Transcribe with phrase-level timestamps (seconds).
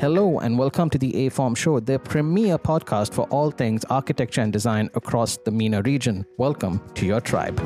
[0.00, 4.50] Hello and welcome to the aForm Show, the premier podcast for all things architecture and
[4.50, 6.24] design across the MENA region.
[6.38, 7.60] Welcome to your tribe.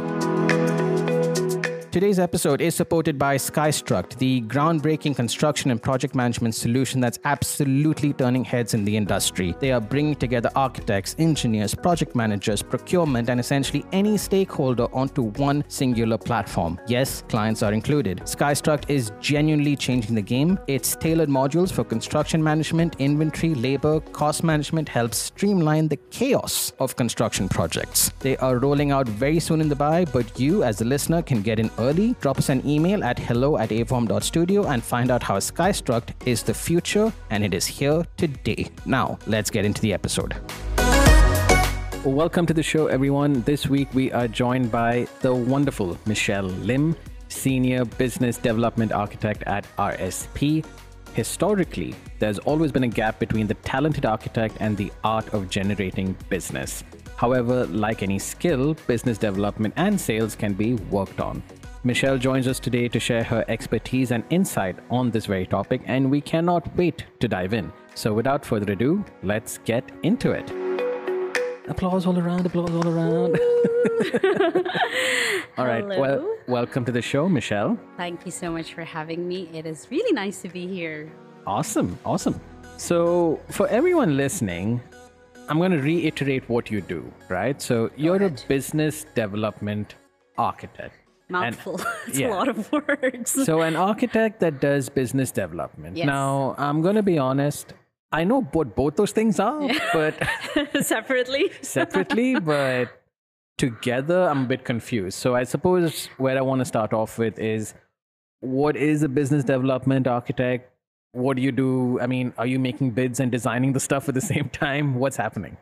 [1.95, 8.13] Today's episode is supported by Skystruct, the groundbreaking construction and project management solution that's absolutely
[8.13, 9.55] turning heads in the industry.
[9.61, 15.63] They are bringing together architects, engineers, project managers, procurement, and essentially any stakeholder onto one
[15.69, 16.81] singular platform.
[16.89, 18.23] Yes, clients are included.
[18.23, 20.59] Skystruct is genuinely changing the game.
[20.67, 26.97] Its tailored modules for construction management, inventory, labor, cost management helps streamline the chaos of
[26.97, 28.11] construction projects.
[28.19, 31.41] They are rolling out very soon in the Dubai, but you, as a listener, can
[31.41, 31.84] get in early,
[32.21, 36.55] drop us an email at hello at aform.studio and find out how Skystruct is the
[36.55, 38.71] future and it is here today.
[38.87, 40.35] Now, let's get into the episode.
[42.03, 43.43] Welcome to the show, everyone.
[43.43, 46.97] This week we are joined by the wonderful Michelle Lim,
[47.29, 50.65] Senior Business Development Architect at RSP.
[51.13, 56.17] Historically, there's always been a gap between the talented architect and the art of generating
[56.31, 56.83] business.
[57.17, 61.43] However, like any skill, business development and sales can be worked on.
[61.87, 66.11] Michelle joins us today to share her expertise and insight on this very topic, and
[66.11, 67.71] we cannot wait to dive in.
[67.95, 70.51] So, without further ado, let's get into it.
[71.69, 73.39] Applause all around, applause all around.
[75.59, 76.01] all right, Hello.
[76.01, 77.79] well, welcome to the show, Michelle.
[77.99, 79.51] Thank you so much for having me.
[79.53, 81.13] It is really nice to be here.
[81.47, 82.41] Awesome, awesome.
[82.79, 84.81] So, for everyone listening,
[85.51, 87.61] I'm going to reiterate what you do, right?
[87.61, 89.97] So, you're a business development
[90.39, 91.04] architect.
[91.29, 91.81] And- Mouthful.
[92.07, 92.29] it's yeah.
[92.29, 93.31] a lot of words.
[93.45, 96.07] so an architect that does business development Yes.
[96.07, 97.73] now i'm going to be honest
[98.13, 100.15] i know what both those things are but
[100.83, 101.51] Separately.
[101.63, 102.89] separately but
[103.57, 107.39] together i'm a bit confused so i suppose where i want to start off with
[107.39, 107.75] is
[108.41, 110.71] what is a business development architect
[111.13, 114.15] what do you do i mean are you making bids and designing the stuff at
[114.15, 115.57] the same time what's happening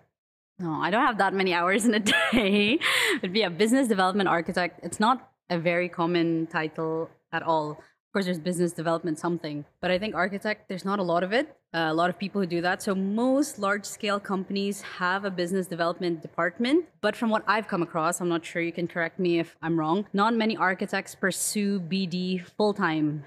[0.58, 2.78] No, I don't have that many hours in a day.
[3.20, 4.80] But be a business development architect.
[4.88, 5.16] It's not
[5.52, 7.72] a very common title at all.
[7.72, 11.32] Of course, there's business development something, but I think architect, there's not a lot of
[11.32, 11.56] it.
[11.74, 12.82] Uh, a lot of people who do that.
[12.82, 16.84] So most large scale companies have a business development department.
[17.00, 19.78] But from what I've come across, I'm not sure you can correct me if I'm
[19.78, 20.06] wrong.
[20.12, 23.24] Not many architects pursue BD full time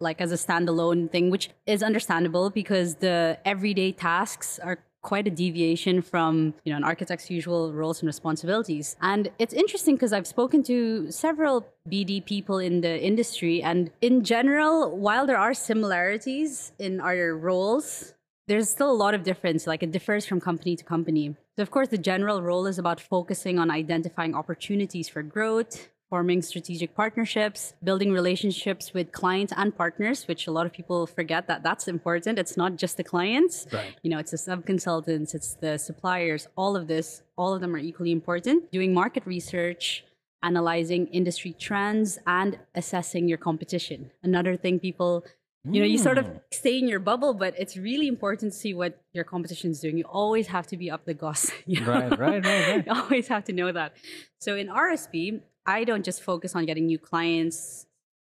[0.00, 4.78] like as a standalone thing, which is understandable because the everyday tasks are
[5.10, 6.32] quite a deviation from
[6.64, 8.86] you know an architect's usual roles and responsibilities.
[9.12, 10.78] And it's interesting because i've spoken to
[11.24, 11.54] several
[11.92, 14.74] bd people in the industry and in general
[15.06, 18.14] while there are similarities in our roles
[18.48, 19.66] there's still a lot of difference.
[19.66, 21.36] Like it differs from company to company.
[21.56, 26.40] So of course the general role is about focusing on identifying opportunities for growth forming
[26.42, 31.62] strategic partnerships, building relationships with clients and partners, which a lot of people forget that
[31.62, 32.38] that's important.
[32.38, 33.66] It's not just the clients.
[33.72, 33.94] Right.
[34.02, 37.78] You know, it's the sub-consultants, it's the suppliers, all of this, all of them are
[37.78, 38.72] equally important.
[38.72, 40.04] Doing market research,
[40.42, 44.10] analyzing industry trends and assessing your competition.
[44.22, 45.24] Another thing people
[45.70, 46.36] you know, you sort of hmm.
[46.52, 49.98] stay in your bubble, but it's really important to see what your competition is doing.
[49.98, 51.50] You always have to be up the goss.
[51.66, 51.92] you know?
[51.92, 52.86] Right, right, right, right.
[52.86, 53.92] you always have to know that.
[54.38, 57.86] So in RSP, I don't just focus on getting new clients,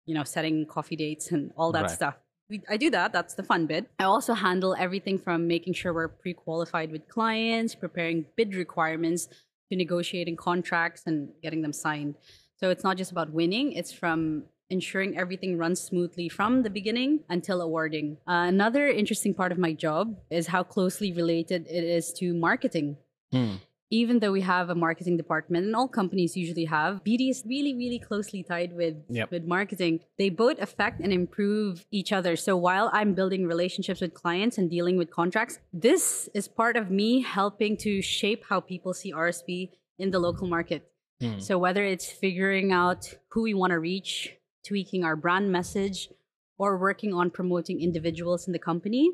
[0.06, 1.90] you know, setting coffee dates and all that Right.
[1.90, 2.16] stuff.
[2.50, 3.12] We, I do that.
[3.12, 3.88] That's the fun bit.
[3.98, 9.28] I also handle everything from making sure we're pre-qualified with clients, preparing bid requirements,
[9.70, 12.14] to negotiating contracts and getting them signed.
[12.56, 17.20] So it's not just about winning; it's from ensuring everything runs smoothly from the beginning
[17.28, 18.16] until awarding.
[18.26, 22.96] Uh, another interesting part of my job is how closely related it is to marketing
[23.32, 23.56] Hmm.
[23.90, 27.74] Even though we have a marketing department and all companies usually have bd is really
[27.74, 29.30] really closely tied with Yep.
[29.30, 34.12] with marketing they both affect and improve each other so while i'm building relationships with
[34.14, 38.92] clients and dealing with contracts this is part of me helping to shape how people
[38.92, 40.82] see rsp in the local market
[41.20, 41.40] Hmm.
[41.40, 46.10] so whether it's figuring out who we want to reach tweaking our brand message
[46.58, 49.10] or working on promoting individuals in the company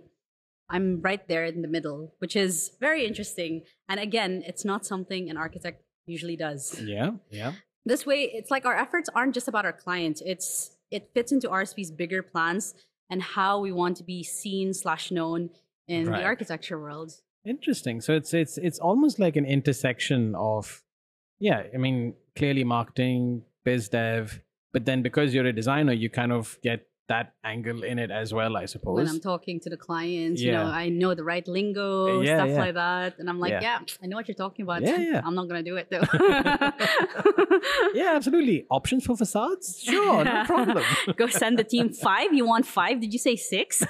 [0.70, 3.62] I'm right there in the middle, which is very interesting.
[3.88, 6.80] And again, it's not something an architect usually does.
[6.82, 7.52] yeah yeah
[7.86, 10.22] This way, it's like our efforts aren't just about our clients.
[10.24, 12.74] It's it fits into RSP's bigger plans
[13.10, 15.50] and how we want to be seen slash known
[15.88, 16.20] in Right.
[16.20, 17.10] the architecture world.
[17.44, 18.00] Interesting.
[18.00, 20.82] So it's it's it's almost like an intersection of
[21.40, 24.40] yeah, I mean, clearly marketing, biz dev,
[24.72, 28.32] but then because you're a designer, you kind of get that angle in it as
[28.32, 28.96] well, I suppose.
[28.96, 29.08] When.
[29.08, 32.48] I'm talking to the clients, you know, I know the right lingo, eh, Yeah, stuff
[32.50, 32.58] yeah.
[32.58, 33.18] like that.
[33.18, 33.60] And I'm like, Yeah.
[33.60, 33.78] yeah.
[34.02, 34.82] I know what you're talking about.
[34.82, 35.20] Yeah, yeah.
[35.26, 36.00] I'm not going to do it though.
[37.94, 38.66] yeah, absolutely.
[38.70, 39.80] Options for facades?
[39.82, 40.84] Sure, no problem.
[41.16, 42.32] Go send the team five.
[42.32, 43.00] You want five?
[43.00, 43.82] Did you say six?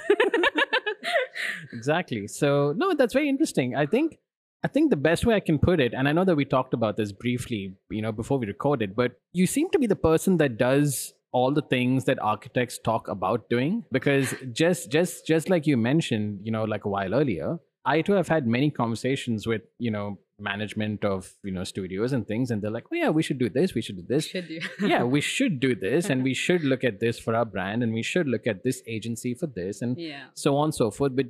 [1.73, 2.27] exactly.
[2.27, 3.75] So no, that's very interesting.
[3.75, 4.17] I think
[4.63, 6.73] I think the best way I can put it, and I know that we talked
[6.73, 10.37] about this briefly, you know, before we recorded, but you seem to be the person
[10.37, 15.67] that does all the things that architects talk about doing because just just just like
[15.67, 17.57] you mentioned you know like a while earlier
[17.93, 20.05] i too have had many conversations with you know
[20.39, 23.49] management of you know studios and things and they're like oh yeah we should do
[23.49, 24.59] this we should do this Should do.
[24.93, 27.93] yeah we should do this and we should look at this for our brand and
[27.93, 30.25] we should look at this agency for this and yeah.
[30.35, 31.25] so on and so forth but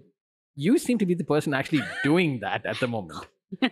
[0.56, 3.26] you seem to be the person actually doing that at the moment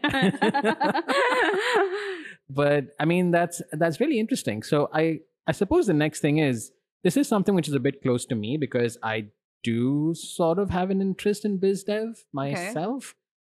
[2.49, 6.71] but i mean that's that's really interesting so i i suppose the next thing is
[7.03, 9.25] this is something which is a bit close to me because i
[9.63, 13.15] do sort of have an interest in biz dev myself.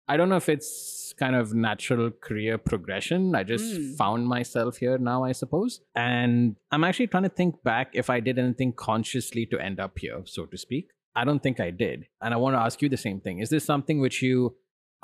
[0.07, 3.33] I don't know if it's kind of natural career progression.
[3.33, 3.95] I just Mm.
[4.01, 5.81] found myself here now i suppose.
[5.95, 9.97] And i'm actually trying to think back if i did anything consciously to end up
[9.97, 10.91] here so to speak.
[11.15, 12.05] I don't think i did.
[12.21, 13.39] And i want to ask you the same thing.
[13.39, 14.55] Is this something which you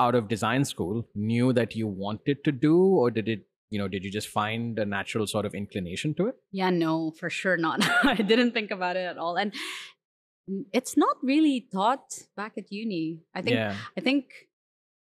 [0.05, 3.87] out of design school knew that you wanted to do or did it you know
[3.87, 7.57] did you just find a natural sort of inclination to it Yeah, no, for sure
[7.67, 7.79] not.
[8.03, 9.35] I didn't think about it at all.
[9.41, 9.53] And
[10.73, 13.21] it's not really taught back at uni.
[13.33, 14.25] I think yeah I think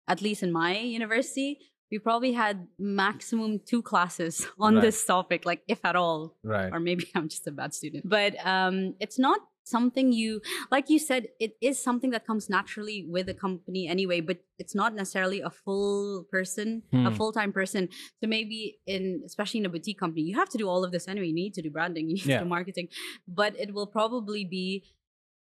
[0.07, 1.59] at least in my university,
[1.91, 4.81] we probably had maximum two classes on Right.
[4.85, 6.35] this topic, like if at all.
[6.43, 8.03] right Or maybe I'm just a bad student.
[8.17, 10.41] But um it's not something you
[10.71, 14.75] like you said, it is something that comes naturally with a company anyway, but it's
[14.75, 17.15] not necessarily a full person, a Hmm.
[17.15, 17.89] full-time person.
[18.21, 21.07] So maybe in especially in a boutique company, you have to do all of this
[21.07, 21.27] anyway.
[21.27, 22.37] You need to do branding, you need Yeah.
[22.39, 22.87] to do marketing.
[23.27, 24.83] But it will probably be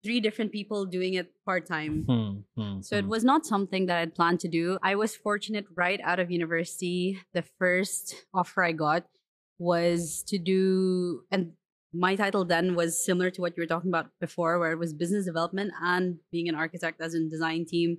[0.04, 2.04] three different people doing it part-time.
[2.04, 4.77] Hmm, hmm, So it was not something that I'd planned to do.
[4.83, 7.19] I was fortunate right out of university.
[7.33, 9.07] The first offer I got
[9.57, 11.54] was to do, and
[11.94, 14.94] my title then was similar to what you were talking about before, where it was
[14.94, 17.98] business development and being an architect as in design team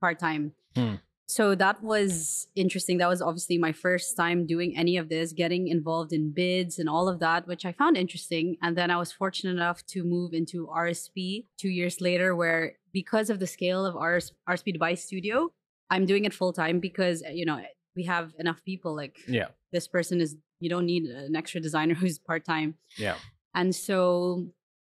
[0.00, 0.52] part time.
[0.74, 0.94] Hmm.
[1.26, 2.96] So that was interesting.
[2.98, 6.88] That was obviously my first time doing any of this, getting involved in bids and
[6.88, 8.56] all of that, which I found interesting.
[8.62, 13.28] And then I was fortunate enough to move into RSP two years later, where because
[13.28, 15.50] of the scale of RS, RSP Dubai Studio,
[15.90, 17.60] I'm doing it full time because, you know,
[17.94, 18.96] we have enough people.
[18.96, 22.74] Like yeah this person is, you don't need an extra designer who's part time.
[22.96, 23.16] yeah
[23.54, 24.46] And so,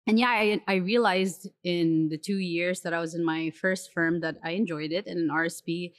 [0.08, 3.92] and yeah, I, I realized in the two years that I was in my first
[3.94, 5.06] firm that I enjoyed it.
[5.08, 5.94] And in RSP,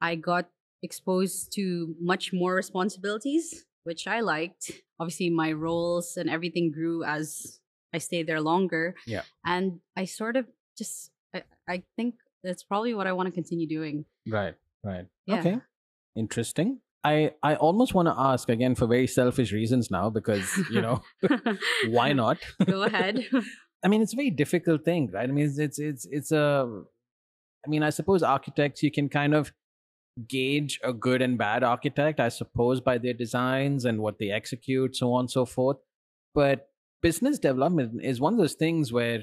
[0.00, 0.48] I got
[0.82, 4.70] exposed to much more responsibilities, which I liked.
[5.00, 7.60] Obviously, my roles and everything grew as
[7.94, 8.94] I stayed there longer.
[9.06, 9.22] Yeah.
[9.44, 13.66] And I sort of just, I, I think that's probably what I want to continue
[13.66, 14.04] doing.
[14.28, 14.54] Right,
[14.84, 15.06] right.
[15.26, 15.38] Yeah.
[15.38, 15.58] Okay.
[16.14, 16.80] Interesting.
[17.06, 21.02] I I almost want to ask again for very selfish reasons now because, you know,
[21.88, 22.38] why not?
[22.64, 23.26] Go ahead.
[23.84, 25.28] I mean, it's a very difficult thing, right?
[25.28, 26.82] I mean, it's it's it's, it's a
[27.64, 29.52] I mean, I suppose architects you can kind of
[30.28, 34.96] gauge a good and bad architect, I suppose, by their designs and what they execute,
[34.96, 35.76] so on and so forth.
[36.34, 36.68] But
[37.02, 39.22] business development is one of those things where,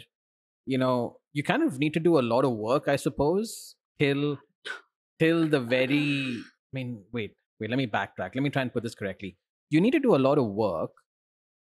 [0.66, 4.38] you know, you kind of need to do a lot of work, I suppose, till
[5.20, 8.36] till the very I mean, wait, wait, let me backtrack.
[8.36, 9.38] Let me try and put this correctly.
[9.70, 10.92] You need to do a lot of work,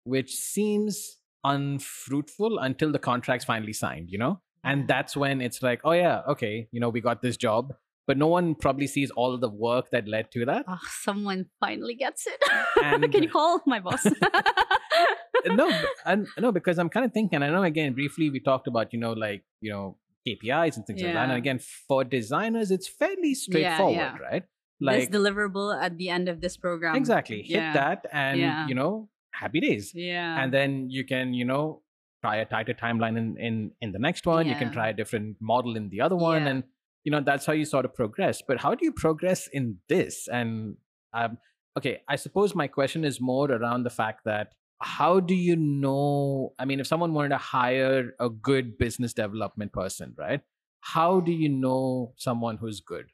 [0.04, 4.42] which seems unfruitful until the contract's finally signed, you know?
[4.64, 7.74] And that's when it's like, oh yeah, okay, you know, we got this job.
[8.08, 10.66] But no one probably sees all the work that led to that.
[10.68, 12.42] oh, someone finally gets it.
[12.84, 14.06] And- Can you call my boss?
[15.46, 15.72] no,
[16.06, 17.42] and, no, because I'm kind of thinking.
[17.42, 21.02] I know again briefly we talked about you know like you know KPIs and things
[21.02, 21.30] like that.
[21.30, 24.18] And again, for designers, it's fairly straightforward, yeah.
[24.18, 24.44] right?
[24.82, 26.96] This deliverable at the end of this program.
[26.96, 27.74] exactly hit yeah.
[27.74, 28.68] that, and Yeah.
[28.68, 29.92] you know, happy days.
[29.94, 30.42] Yeah.
[30.44, 31.82] and then you can you know
[32.22, 35.38] try a tighter timeline in in in the next one you can try a different
[35.40, 36.50] model in the other one Yeah.
[36.52, 36.64] and
[37.04, 40.28] you know that's how you sort of progress but how do you progress in this
[40.40, 40.76] and
[41.14, 41.38] um
[41.78, 44.54] okay i suppose my question is more around the fact that
[44.98, 49.72] how do you know i mean if someone wanted to hire a good business development
[49.74, 50.42] person right
[50.82, 53.08] how do you know someone who's good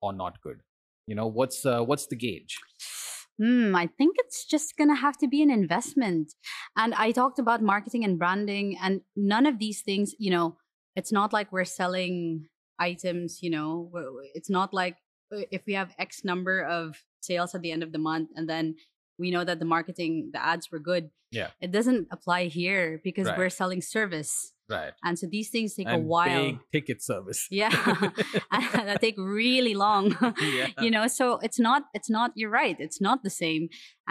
[0.00, 0.60] or not good
[1.08, 2.58] you know what's uh, what's the gauge
[3.40, 6.34] Hmm, I think it's just going to have to be an investment.
[6.76, 10.56] And I talked about marketing and branding, and none of these things, you know,
[10.96, 12.48] it's not like we're selling
[12.80, 13.92] items, you know,
[14.34, 14.96] it's not like
[15.32, 18.48] uh, if we have X number of sales at the end of the month and
[18.48, 18.74] then
[19.18, 21.10] we know that the marketing, the ads were good.
[21.30, 21.48] Yeah.
[21.60, 23.38] It doesn't apply here because Right.
[23.38, 24.52] we're selling service.
[24.70, 26.44] right And so these things take a while.
[26.46, 27.72] big ticket service Yeah.
[28.52, 30.04] and that take really long.
[30.58, 33.62] yeah you know so it's not it's not you're right it's not the same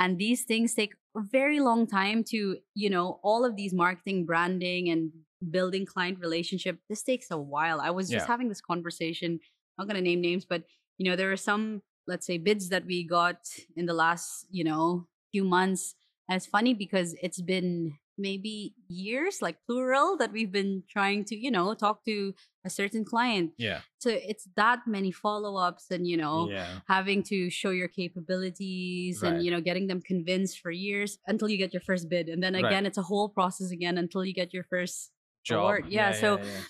[0.01, 2.37] and these things take a very long time to
[2.83, 5.11] you know all of these marketing branding and
[5.57, 7.79] building client relationship, this takes a while.
[7.79, 9.29] I was just having this conversation.
[9.77, 10.63] I'm not gonna name names, but
[10.97, 13.39] you know, there are some, let's say, bids that we got
[13.75, 15.95] in the last, you know, few months.
[16.29, 21.35] And it's funny because it's been maybe years, like plural, that we've been trying to,
[21.37, 22.33] you know, talk to
[22.65, 23.51] a certain client.
[23.57, 23.81] Yeah.
[23.99, 26.79] So it's that many follow-ups and, you know, Yeah.
[26.87, 29.33] having to show your capabilities Right.
[29.33, 32.41] and you know getting them convinced for years until you get your first bid and
[32.43, 32.65] then Right.
[32.65, 35.11] again it's a whole process again until you get your first
[35.45, 35.59] Job.
[35.59, 35.85] award.
[35.89, 36.61] Yeah, so yeah.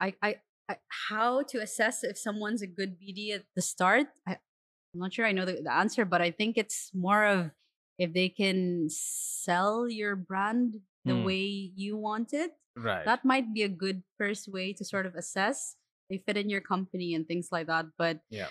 [0.00, 0.30] I, I
[0.68, 0.76] i
[1.10, 4.38] how to assess if someone's a good bd at the start I,
[4.94, 7.50] i'm not sure i know the, the answer but i think it's more of
[7.98, 11.24] if they can sell your brand the Hmm.
[11.24, 11.42] way
[11.74, 13.04] you want it right.
[13.04, 15.76] that might be a good first way to sort of assess
[16.10, 18.48] they fit in your company and things like that but Yeah.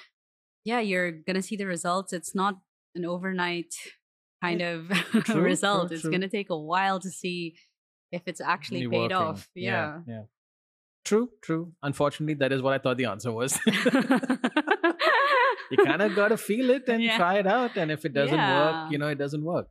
[0.66, 2.60] yeah you're gonna see the results it's not
[2.96, 3.74] an overnight
[4.44, 4.90] kind of
[5.24, 6.12] True, result true, it's true.
[6.12, 7.56] gonna take a while to see
[8.12, 9.28] if it's actually Really paid working.
[9.28, 10.24] off yeah, Yeah.
[11.06, 11.74] True, true.
[11.82, 13.58] Unfortunately, that is what I thought the answer was.
[15.72, 17.18] you kind of got to feel it and Yeah.
[17.18, 17.78] try it out.
[17.78, 18.60] And if it doesn't Yeah.
[18.60, 19.68] work, you know, it doesn't work.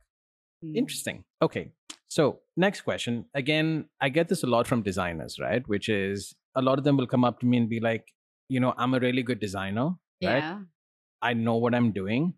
[0.65, 0.75] Mm.
[0.77, 1.23] Interesting.
[1.41, 1.71] Okay.
[2.07, 3.25] So, next question.
[3.33, 5.65] Again, I get this a lot from designers, right?
[5.67, 8.05] Which is a lot of them will come up to me and be like,
[8.49, 9.85] you know, I'm a really good designer,
[10.23, 10.43] right?
[10.43, 10.59] yeah
[11.21, 12.33] I know what I'm doing,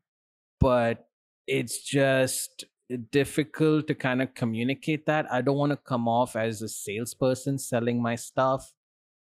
[0.60, 1.08] but
[1.48, 2.66] it's just
[3.12, 5.32] difficult to kind of communicate that.
[5.32, 8.74] I don't want to come off as a salesperson selling my stuff.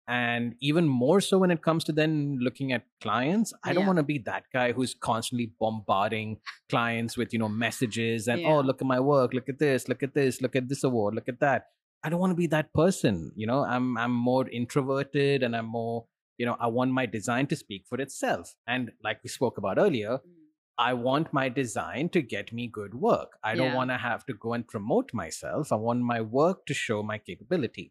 [0.08, 3.98] And even more so when it comes to then looking at clients, I don't want
[3.98, 6.38] to be that guy who's constantly bombarding
[6.70, 8.48] clients with, you know, messages and, Yeah.
[8.50, 11.16] oh, look at my work, look at this, look at this, look at this award,
[11.16, 11.66] look at that.
[12.04, 13.32] I don't want to be that person.
[13.36, 16.06] You know, I'm I'm more introverted and I'm more
[16.40, 19.80] you know i want my design to speak for itself and like we spoke about
[19.80, 20.34] earlier Mm.
[20.78, 24.34] i want my design to get me good work i don't want to have to
[24.46, 27.86] go and promote myself i want my work to show my capability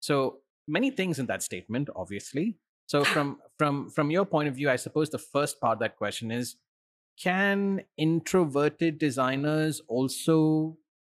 [0.00, 0.16] so
[0.66, 2.56] many things in that statement obviously.
[2.86, 5.96] So from from from your point of view i suppose the first part of that
[5.96, 6.56] question is
[7.22, 10.76] can introverted designers also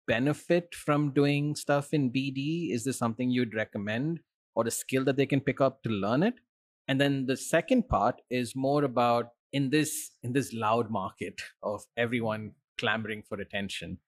[0.08, 4.18] benefit from doing stuff in bd is this something you'd recommend
[4.54, 6.34] or a skill that they can pick up to learn it?
[6.86, 11.84] And then the second part is more about in this in this loud market of
[11.96, 13.98] everyone clamoring for attention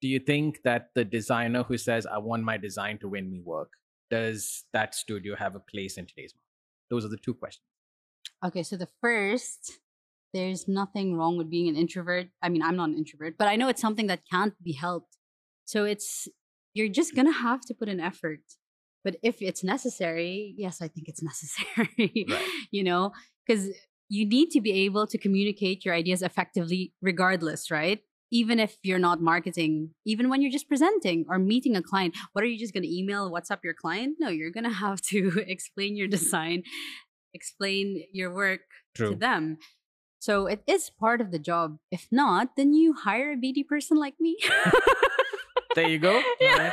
[0.00, 3.40] do you think that the designer who says i want my design to win me
[3.40, 3.70] work
[4.10, 6.46] does that studio have a place in today's market
[6.90, 7.64] those are the two questions
[8.44, 9.72] Okay, so the first,
[10.32, 12.28] there's nothing wrong with being an introvert.
[12.40, 15.16] I mean, I'm not an introvert, but I know it's something that can't be helped.
[15.64, 16.28] So it's,
[16.74, 18.40] you're just gonna have to put an effort.
[19.04, 22.48] But if it's necessary, yes, I think it's necessary, Right.
[22.70, 23.12] you know,
[23.46, 23.70] because
[24.08, 28.00] you need to be able to communicate your ideas effectively, regardless, right?
[28.30, 32.44] Even if you're not marketing, even when you're just presenting or meeting a client, what
[32.44, 34.16] are you just going to email, WhatsApp your client?
[34.18, 36.18] No, you're going to have to explain your mm-hmm.
[36.18, 36.62] design,
[37.32, 38.60] explain your work
[38.96, 39.58] to them.
[40.20, 41.78] So it is part of the job.
[41.90, 44.36] If not, then you hire a BD person like me.
[45.74, 46.72] there you go Yeah.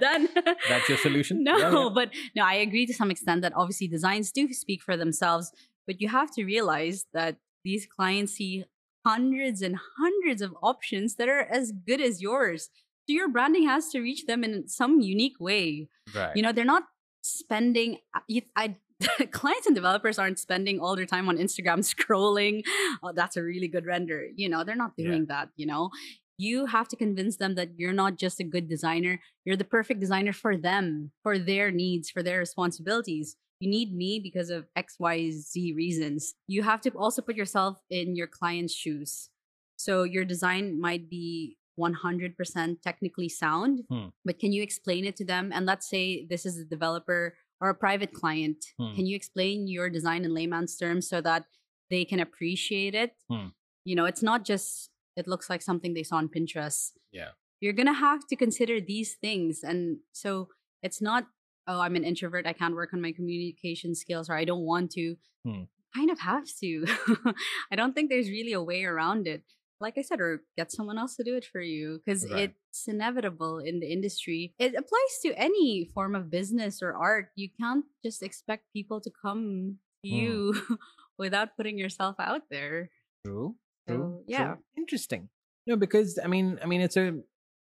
[0.00, 0.28] Done.
[0.68, 1.88] that's your solution No, yeah.
[1.92, 5.52] but no, I agree to some extent that obviously designs do speak for themselves,
[5.86, 8.64] but you have to realize that these clients see
[9.04, 12.70] hundreds and hundreds of options that are as good as yours.
[13.08, 15.88] So your branding has to reach them in some unique way.
[16.14, 16.84] right You know, they're not
[17.22, 18.76] spending uh, you, I
[19.32, 22.62] clients and developers aren't spending all their time on Instagram scrolling.
[23.02, 24.26] Oh, that's a really good render.
[24.36, 25.08] You know, they're not Yeah.
[25.08, 25.90] doing that, you know.
[26.38, 30.00] You have to convince them that you're not just a good designer, you're the perfect
[30.00, 33.36] designer for them, for their needs, for their responsibilities.
[33.62, 36.34] You need me because of XYZ reasons.
[36.48, 39.30] You have to also put yourself in your client's shoes.
[39.76, 44.08] So your design might be 100% technically sound, Hmm.
[44.24, 45.52] but can you explain it to them?
[45.54, 48.58] And let's say this is a developer or a private client.
[48.78, 48.94] Hmm.
[48.96, 51.42] Can you explain your design in layman's terms so that
[51.90, 53.12] they can appreciate it?
[53.30, 53.48] Hmm.
[53.84, 56.92] You know, it's not just it looks like something they saw on Pinterest.
[57.12, 59.62] yeah You're gonna have to consider these things.
[59.62, 60.48] And so
[60.82, 61.22] it's not,
[61.66, 64.90] oh, I'm an introvert, I can't work on my communication skills, or I don't want
[64.92, 65.16] to.
[65.44, 65.62] Hmm.
[65.94, 66.86] Kind of have to.
[67.70, 69.42] I don't think there's really a way around it.
[69.78, 72.54] Like I said, or get someone else to do it for you because Right.
[72.72, 74.54] it's inevitable in the industry.
[74.58, 77.28] It applies to any form of business or art.
[77.34, 80.16] You can't just expect people to come to Hmm.
[80.16, 80.54] you
[81.18, 82.90] without putting yourself out there.
[83.26, 83.56] True.
[83.88, 84.24] So, True.
[84.26, 84.44] yeah.
[84.54, 84.58] True.
[84.78, 85.28] Interesting.
[85.66, 87.20] No, because I mean, I mean, it's a,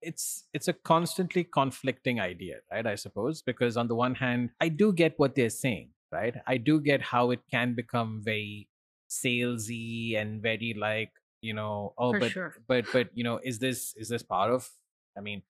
[0.02, 2.86] it's it's a constantly conflicting idea, right?
[2.86, 6.34] I suppose because on the one hand, I do get what they're saying, right?
[6.46, 8.68] I do get how it can become very
[9.10, 12.54] salesy and very like, you know, oh, For but sure.
[12.68, 14.68] but but you know, is this is this part of?
[15.16, 15.42] I mean,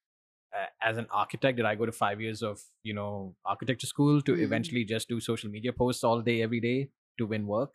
[0.57, 4.21] uh, as an architect, did I go to five years of you know architecture school
[4.23, 4.43] to Mm.
[4.43, 7.73] eventually just do social media posts all day, every day to win work?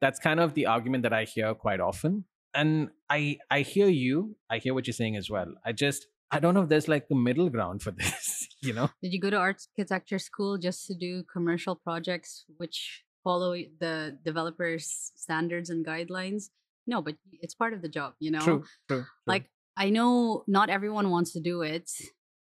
[0.00, 2.24] That's kind of the argument that I hear quite often,
[2.58, 4.36] and I I hear you.
[4.50, 5.54] I hear what you're saying as well.
[5.64, 8.48] I just I don't know if there's like a middle ground for this.
[8.60, 8.90] You know?
[9.02, 15.12] Did you go to architecture school just to do commercial projects which follow the developers'
[15.14, 16.50] standards and guidelines?
[16.86, 18.40] No, but it's part of the job, you know?
[18.40, 18.64] True.
[18.88, 18.98] True.
[18.98, 19.06] true.
[19.26, 21.90] Like, I know not everyone wants to do it,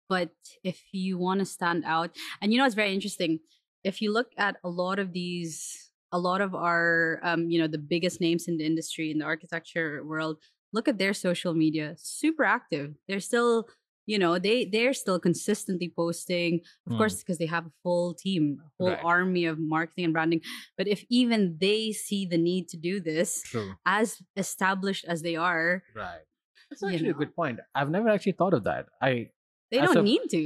[0.08, 0.30] but
[0.62, 2.10] if you want to stand out,
[2.42, 3.38] and you know, it's very interesting.
[3.82, 5.83] If you look at a lot of these,
[6.14, 9.24] a lot of our, um, you know, the biggest names in the industry, in the
[9.34, 10.34] architecture world,
[10.72, 12.88] look at their social media, super active.
[13.08, 13.66] They're still,
[14.06, 16.52] you know, they they're still consistently posting,
[16.86, 16.98] of Mm.
[17.00, 19.04] course, because they have a full team, a whole Right.
[19.16, 20.42] army of marketing and branding.
[20.78, 23.70] But if even they see the need to do this, True.
[23.86, 24.06] as
[24.36, 26.22] established as they are, Right.
[26.70, 27.60] That's actually a good point.
[27.74, 28.86] I've never actually thought of that.
[29.00, 29.30] I
[29.70, 30.40] they don't a- need to.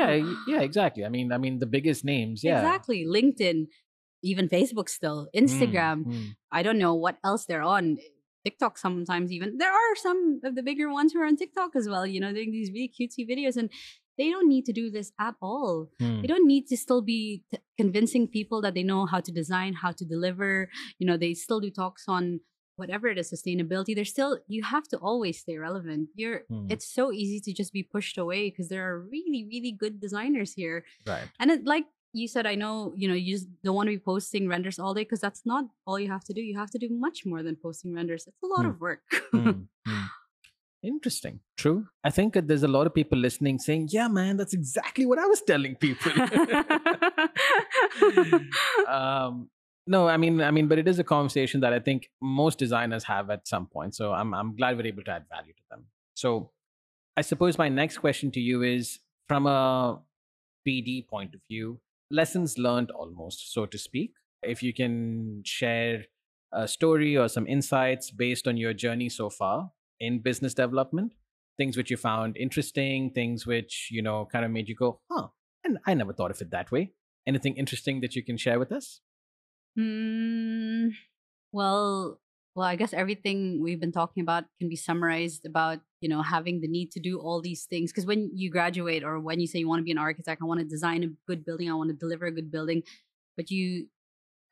[0.00, 0.10] yeah
[0.52, 1.02] yeah exactly.
[1.04, 2.42] I mean I mean the biggest names.
[2.44, 2.58] Yeah.
[2.60, 3.00] Exactly.
[3.16, 3.58] LinkedIn,
[4.24, 6.04] even Facebook still, Mm, Instagram.
[6.06, 6.26] mm.
[6.50, 7.98] I don't know what else they're on.
[8.44, 9.56] TikTok sometimes even.
[9.58, 12.32] There are some of the bigger ones who are on TikTok as well, you know,
[12.32, 13.70] doing these really cutesy videos and
[14.18, 15.88] they don't need to do this at all.
[16.00, 16.20] Mm.
[16.20, 19.72] They don't need to still be t- convincing people that they know how to design,
[19.72, 20.68] how to deliver.
[20.98, 22.40] You know, they still do talks on
[22.76, 23.94] whatever it is, sustainability.
[23.94, 26.10] They're still, you have to always stay relevant.
[26.14, 26.70] You're, Mm.
[26.70, 30.52] it's so easy to just be pushed away because there are really, really good designers
[30.52, 30.84] here.
[31.06, 31.28] Right.
[31.40, 33.98] And it, like you said, I know, you know, you just don't want to be
[33.98, 36.40] posting renders all day because that's not all you have to do.
[36.40, 38.26] You have to do much more than posting renders.
[38.26, 38.70] It's a lot Hmm.
[38.70, 39.00] of work.
[39.34, 40.08] Mm, mm.
[40.82, 41.40] Interesting.
[41.56, 41.86] True.
[42.04, 45.18] I think that there's a lot of people listening saying, "Yeah, man, that's exactly what
[45.18, 46.12] I was telling people."
[48.88, 49.48] um,
[49.86, 53.04] no, I mean, I mean, but it is a conversation that I think most designers
[53.04, 53.94] have at some point.
[53.94, 55.84] So I'm I'm glad we're able to add value to them.
[56.14, 56.50] So
[57.16, 60.00] I suppose my next question to you is from a
[60.66, 61.80] BD point of view,
[62.10, 64.12] lessons learned almost, so to speak.
[64.42, 66.04] If you can share
[66.52, 71.12] a story or some insights based on your journey so far in business development,
[71.56, 75.28] things which you found interesting, things which, you know, kind of made you go, huh,
[75.64, 76.92] and I never thought of it that way.
[77.26, 79.00] Anything interesting that you can share with us?
[79.76, 80.88] Hmm.
[81.50, 82.20] well,
[82.54, 86.60] well, I guess everything we've been talking about can be summarized about, you know, having
[86.60, 87.90] the need to do all these things.
[87.90, 90.44] Because when you graduate or when you say you want to be an architect, I
[90.44, 92.82] want to design a good building, I want to deliver a good building,
[93.36, 93.88] but you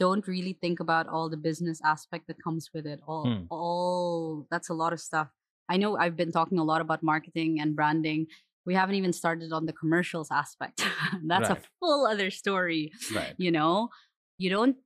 [0.01, 3.01] don't really think about all the business aspect that comes with it.
[3.07, 3.45] All, Hmm.
[3.51, 5.29] all that's a lot of stuff.
[5.69, 8.27] I know I've been talking a lot about marketing and branding.
[8.67, 10.85] We haven't even started on the commercials aspect.
[11.25, 11.59] that's Right.
[11.59, 13.35] a full other story Right.
[13.38, 13.91] you know
[14.38, 14.77] you don't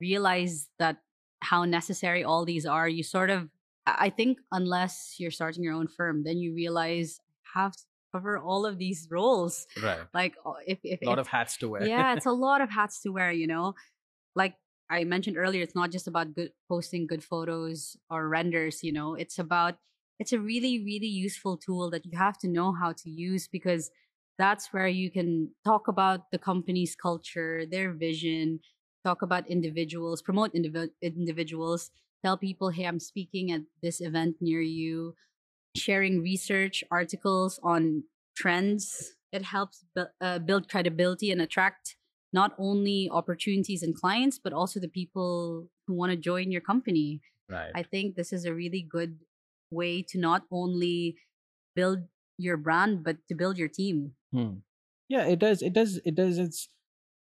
[0.00, 0.98] realize that
[1.42, 3.48] how necessary all these are you sort of
[3.86, 7.20] i think unless you're starting your own firm then you realize
[7.54, 10.06] I have to cover all of these roles Right.
[10.14, 10.34] like
[10.66, 11.86] if if, A lot if- of hats to wear.
[11.86, 13.74] yeah it's a lot of hats to wear you know
[14.34, 14.54] like
[14.90, 19.14] i mentioned earlier it's not just about good posting good photos or renders you know
[19.14, 19.76] it's about
[20.18, 23.90] it's a really really useful tool that you have to know how to use because
[24.38, 28.60] that's where you can talk about the company's culture their vision
[29.06, 31.90] talk about individuals promote indivi- individuals
[32.24, 35.14] tell people hey i'm speaking at this event near you
[35.76, 38.04] sharing research articles on
[38.36, 41.96] trends it helps bu- uh, build credibility and attract
[42.32, 47.20] not only opportunities and clients but also the people who want to join your company
[47.48, 47.72] right.
[47.74, 49.18] i think this is a really good
[49.70, 51.16] way to not only
[51.74, 52.00] build
[52.38, 54.60] your brand but to build your team Hmm.
[55.08, 55.62] Yeah, it does.
[55.62, 56.00] It does.
[56.04, 56.38] It does.
[56.38, 56.68] It's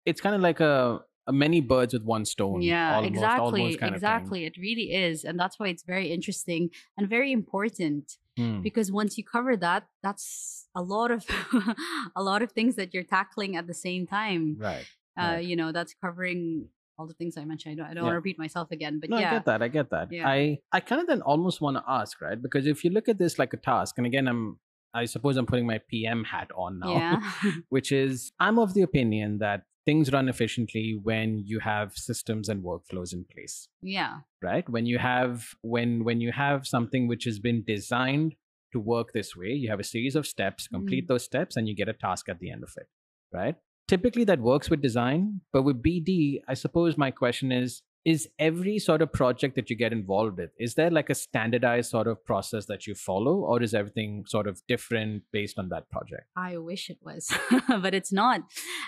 [0.07, 1.01] it's kind of like a
[1.33, 2.61] many birds with one stone.
[2.63, 6.69] yeah almost, exactly almost kind exactly it really is and that's why it's very interesting
[6.97, 8.19] and very important.
[8.37, 8.63] Hmm.
[8.63, 11.25] because once you cover that that's a lot of
[12.17, 14.85] a lot of things that you're tackling at the same time Right.
[15.17, 15.45] uh right.
[15.45, 16.67] you know that's covering
[16.99, 19.09] all the things i mentioned i don't, I don't want to repeat myself again but
[19.11, 19.63] no, yeah I get that.
[19.63, 20.09] I get that.
[20.11, 20.27] Yeah.
[20.29, 22.41] I I kind of then almost want to ask, right?
[22.47, 24.59] Because if you look at this like a task, and again, I'm
[25.03, 27.17] I suppose I'm putting my PM hat on now, yeah
[27.69, 32.63] which is I'm of the opinion that things run efficiently when you have systems and
[32.65, 33.69] workflows in place.
[33.83, 38.35] yeah right when you have when when you have something which has been designed
[38.73, 41.09] to work this way you have a series of steps complete Mm.
[41.09, 42.89] those steps and you get a task at the end of it
[43.33, 43.57] right
[43.89, 48.79] typically that works with design but with bd i suppose my question is is every
[48.79, 52.23] sort of project that you get involved with is there like a standardized sort of
[52.25, 56.59] process that you follow or is everything sort of different based on that project I
[56.59, 57.33] wish it was,
[57.85, 58.41] but it's not.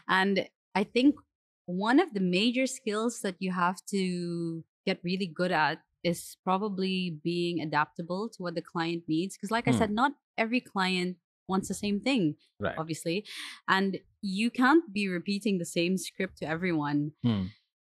[0.08, 1.16] And I think
[1.64, 7.18] one of the major skills that you have to get really good at is probably
[7.24, 9.36] being adaptable to what the client needs.
[9.36, 9.78] Because, like I Hmm.
[9.78, 11.16] said, not every client
[11.48, 12.76] wants the same thing, Right.
[12.78, 13.24] obviously.
[13.66, 17.12] And you can't be repeating the same script to everyone.
[17.24, 17.46] Hmm.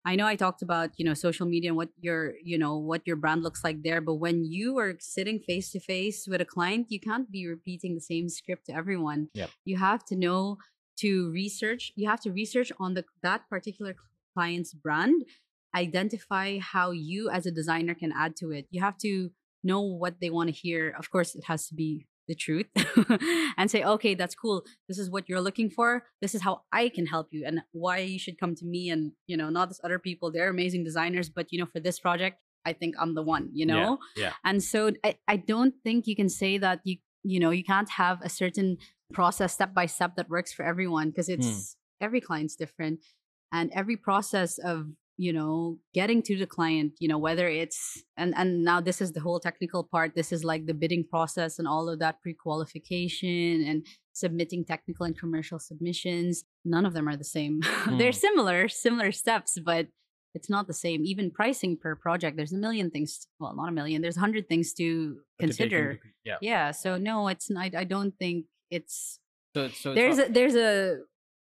[0.06, 3.08] I know I talked about, you know, social media and what your, you know, what
[3.08, 6.46] your brand looks like there, but when you are sitting face to face with a
[6.46, 9.30] client, you can't be repeating the same script to everyone.
[9.34, 9.50] Yep.
[9.64, 10.58] You have to know
[11.04, 13.96] to research, you have to research on the that particular
[14.34, 15.24] client's brand,
[15.76, 18.68] identify how you as a designer can add to it.
[18.72, 19.32] You have to
[19.64, 20.96] know what they want to hear.
[20.98, 22.68] Of course, it has to be the truth
[23.58, 24.64] and say, okay, that's cool.
[24.88, 26.06] This is what you're looking for.
[26.22, 29.12] This is how I can help you and why you should come to me and,
[29.28, 30.32] you know, not this other people.
[30.32, 33.66] They're amazing designers, but, you know, for this project, I think I'm the one, you
[33.66, 34.00] know?
[34.16, 34.32] Yeah.
[34.46, 37.90] And so I, I don't think you can say that you, you know, you can't
[37.92, 38.78] have a certain
[39.14, 43.00] process step by step that works for everyone because it's every client's different
[43.52, 48.34] and every process of you know getting to the client you know whether it's and
[48.36, 51.68] and now this is the whole technical part this is like the bidding process and
[51.68, 57.24] all of that pre-qualification and submitting technical and commercial submissions none of them are the
[57.24, 57.60] same
[57.98, 58.26] they're Hmm.
[58.28, 59.88] similar similar steps but
[60.34, 63.72] it's not the same even pricing per project there's a million things well not a
[63.72, 66.38] million there's a hundred things to But to consider into- Yeah.
[66.42, 69.20] yeah so no it's not i don't think it's
[69.56, 71.00] So, so there's a there's a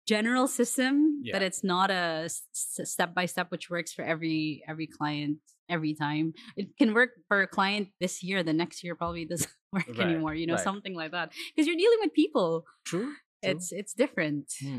[0.08, 1.34] general system Yeah.
[1.34, 6.34] but it's not a step by step which works for every every client every time
[6.56, 10.00] it can work for a client this year the next year probably doesn't work Right,
[10.00, 10.64] anymore you know right.
[10.70, 13.00] something like that because you're dealing with people true.
[13.04, 13.14] true.
[13.42, 14.78] it's it's different Hmm.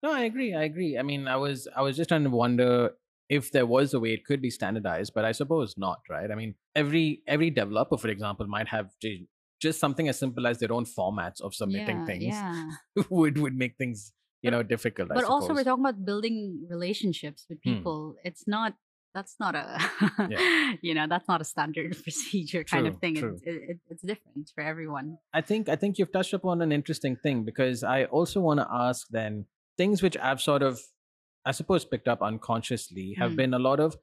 [0.00, 0.54] No, I agree.
[0.54, 0.96] I agree.
[0.96, 2.92] I mean, I was I was just trying to wonder
[3.28, 6.30] if there was a way it could be standardized, but I suppose not, right?
[6.30, 9.26] I mean, every every developer, for example, might have ju-
[9.60, 12.70] just something as simple as their own formats of submitting yeah, things yeah
[13.10, 14.12] would would make things
[14.42, 15.08] you But- know difficult.
[15.08, 17.70] But also we're talking about building relationships with Hmm.
[17.74, 18.74] people it's not
[19.14, 19.66] that's not a
[20.28, 20.74] Yeah.
[20.86, 23.32] you know that's not a standard procedure kind True, of thing true.
[23.34, 26.70] It's, it, it- it's different for everyone I think I think you've touched upon an
[26.72, 30.80] interesting thing because I also want to ask then things which I've sort of
[31.50, 33.36] I suppose picked up unconsciously have Hmm.
[33.42, 33.96] been a lot of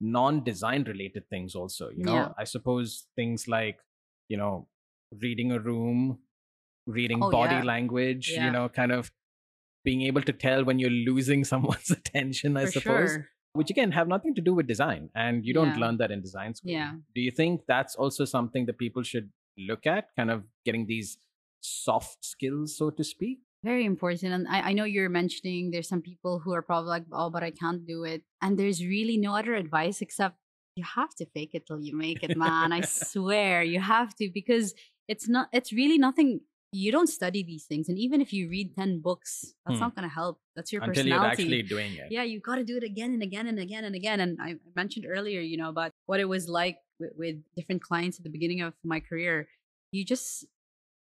[0.00, 2.32] non-design related things also you know Yeah.
[2.38, 3.78] I suppose things like
[4.28, 4.68] you know
[5.26, 6.18] reading a room
[6.98, 7.62] reading Oh, body yeah.
[7.74, 8.46] language Yeah.
[8.46, 9.10] you know kind of
[9.88, 13.28] being able to tell when you're losing someone's attention I for suppose sure
[13.60, 16.54] which again have nothing to do with design and you don't learn that in design
[16.54, 16.92] school Yeah.
[17.14, 19.30] do you think that's also something that people should
[19.70, 21.16] look at kind of getting these
[21.60, 23.38] soft skills so to speak
[23.70, 27.06] very important and I, I know you're mentioning there's some people who are probably like
[27.20, 30.36] oh but i can't do it and there's really no other advice except
[30.78, 32.80] you have to fake it till you make it man i
[33.12, 34.66] swear you have to because
[35.12, 36.30] it's not it's really nothing
[36.72, 39.84] you don't study these things and even if you read 10 books that's Hmm.
[39.84, 42.56] not going to help that's your until you're personality actually doing it yeah you got
[42.62, 45.40] to do it again and again and again and again and i I mentioned earlier
[45.50, 48.72] you know about what it was like with, with different clients at the beginning of
[48.92, 49.34] my career
[49.96, 50.28] you just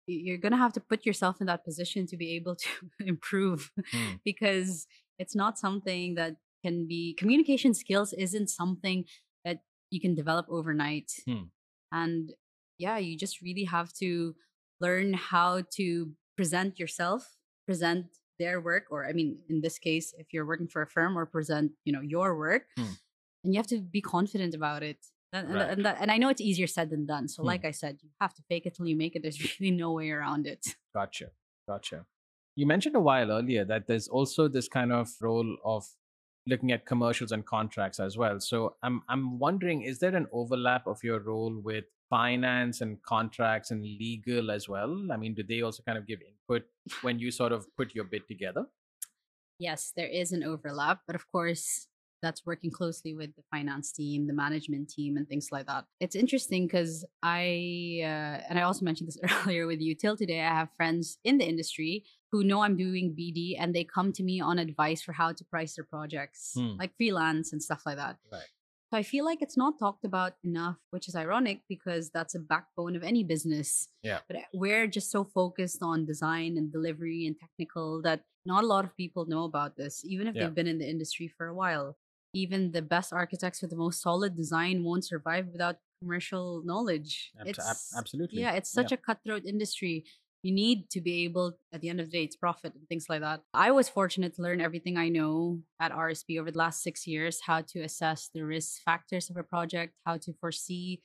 [0.06, 2.68] you're gonna have to put yourself in that position to be able to
[3.06, 4.14] improve Hmm.
[4.24, 4.86] because
[5.18, 9.04] it's not something that can be communication skills isn't something
[9.44, 11.44] that you can develop overnight Hmm.
[11.92, 12.32] and
[12.78, 14.34] yeah you just really have to
[14.80, 17.36] learn how to present yourself
[17.66, 18.06] present
[18.38, 21.24] their work or i mean in this case if you're working for a firm or
[21.26, 22.92] present you know your work Hmm.
[23.44, 24.98] and you have to be confident about it
[25.34, 25.70] and, Right.
[25.72, 27.26] and, that, and i know it's easier said than done.
[27.28, 27.48] So Hmm.
[27.52, 29.22] like i said you have to fake it till you make it.
[29.22, 30.62] There's really no way around it.
[30.94, 31.26] Gotcha.
[31.68, 31.98] Gotcha.
[32.60, 35.84] You mentioned a while earlier that there's also this kind of role of
[36.46, 38.38] looking at commercials and contracts as well.
[38.50, 43.70] So i'm i'm wondering is there an overlap of your role with finance and contracts
[43.72, 44.92] and legal as well?
[45.14, 46.62] I mean do they also kind of give input
[47.02, 48.66] when you sort of put your bid together?
[49.58, 51.88] Yes, there is an overlap, but of course,
[52.24, 55.84] that's working closely with the finance team, the management team, and things like that.
[56.00, 60.40] It's interesting because I, uh, and I also mentioned this earlier with you, till today,
[60.40, 64.22] I have friends in the industry who know I'm doing BD and they come to
[64.22, 66.76] me on advice for how to price their projects, Hmm.
[66.82, 68.16] like freelance and stuff like that.
[68.32, 68.50] Right.
[68.90, 72.38] So I feel like it's not talked about enough, which is ironic because that's a
[72.38, 73.88] backbone of any business.
[74.02, 74.20] Yeah.
[74.28, 78.84] But we're just so focused on design and delivery and technical that not a lot
[78.84, 80.44] of people know about this, even if Yeah.
[80.44, 81.96] they've been in the industry for a while.
[82.34, 87.32] Even the best architects with the most solid design won't survive without commercial knowledge.
[87.40, 90.04] Ab- It's absolutely yeah, it's such a cutthroat industry.
[90.42, 93.06] You need to be able, at the end of the day, it's profit and things
[93.08, 93.40] like that.
[93.54, 97.40] I was fortunate to learn everything I know at RSP over the last six years
[97.48, 101.00] how to assess the risk factors of a project, how to foresee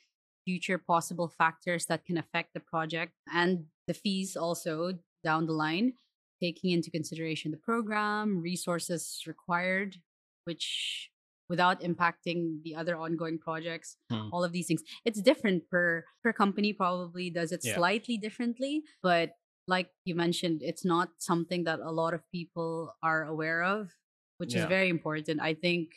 [0.46, 5.94] future possible factors that can affect the project, and the fees also down the line,
[6.42, 9.96] taking into consideration the program, resources required,
[10.44, 11.12] which
[11.50, 14.30] without impacting the other ongoing projects Hmm.
[14.32, 17.76] all of these things it's different per per company probably does it Yeah.
[17.76, 19.32] slightly differently but
[19.68, 23.92] like you mentioned, it's not something that a lot of people are aware of,
[24.38, 25.40] which is very important.
[25.40, 25.94] I think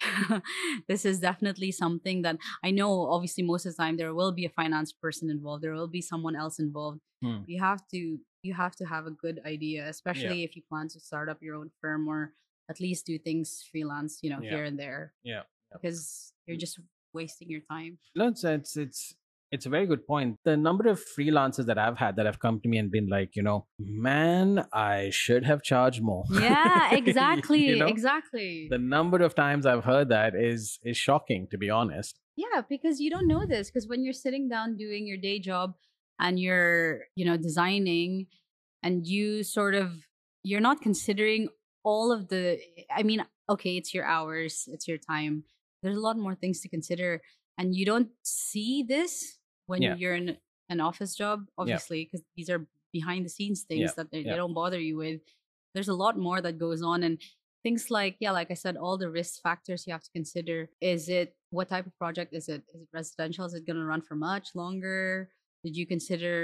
[0.88, 4.44] this is definitely something that I know obviously most of the time there will be
[4.44, 7.00] a finance person involved, there will be someone else involved.
[7.22, 7.42] Hmm.
[7.46, 11.00] You have to you have to have a good idea, especially if you plan to
[11.00, 12.32] start up your own firm or
[12.68, 14.50] at least do things freelance, you know, Yeah.
[14.50, 15.12] here and there.
[15.22, 15.42] Yeah.
[15.72, 16.60] Because you're mm.
[16.60, 16.80] just
[17.12, 17.98] wasting your time.
[18.14, 19.14] No, it's, it's it's
[19.52, 20.38] it's a very good point.
[20.44, 23.36] The number of freelancers that I've had that have come to me and been like,
[23.36, 26.24] you know, man, I should have charged more.
[26.32, 27.60] Yeah, exactly.
[27.60, 27.86] You know?
[27.86, 28.66] Exactly.
[28.68, 32.18] The number of times I've heard that is is shocking, to be honest.
[32.36, 33.70] Yeah, because you don't know this.
[33.70, 35.74] Because when you're sitting down doing your day job
[36.18, 38.26] and you're, you know, designing
[38.82, 39.92] and you sort of,
[40.42, 41.48] you're not considering
[41.90, 42.58] all of the,
[42.90, 45.44] I mean, okay, it's your hours, it's your time.
[45.82, 47.22] There's a lot more things to consider.
[47.58, 49.12] And you don't see this
[49.70, 49.94] when Yeah.
[50.00, 50.36] you're in
[50.68, 54.30] an office job, obviously, because these are behind the scenes things Yeah, that they, yeah.
[54.32, 55.20] they don't bother you with.
[55.74, 57.02] There's a lot more that goes on.
[57.06, 57.16] And
[57.62, 61.08] things like yeah like i said all the risk factors you have to consider is
[61.08, 64.02] it what type of project is it is it residential is it going to run
[64.08, 65.28] for much longer
[65.64, 66.38] did you consider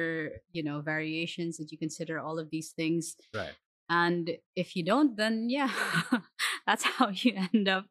[0.56, 3.54] you know variations did you consider all of these things Right.
[3.90, 5.70] And if you don't then yeah
[6.66, 7.86] that's how you end up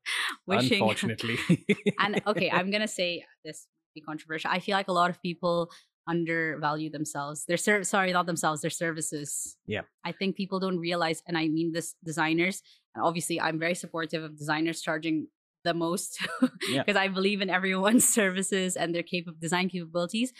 [0.47, 1.37] wishing Unfortunately.
[1.99, 5.69] and okay i'm gonna say this be controversial i feel like a lot of people
[6.07, 9.81] undervalue themselves their ser- sorry not themselves their services Yeah.
[10.03, 12.61] i think people don't realize and i mean this designers
[12.95, 15.27] and obviously i'm very supportive of designers charging
[15.63, 16.17] the most
[16.69, 16.81] Yeah.
[16.83, 20.33] because i believe in everyone's services and their cap- design capabilities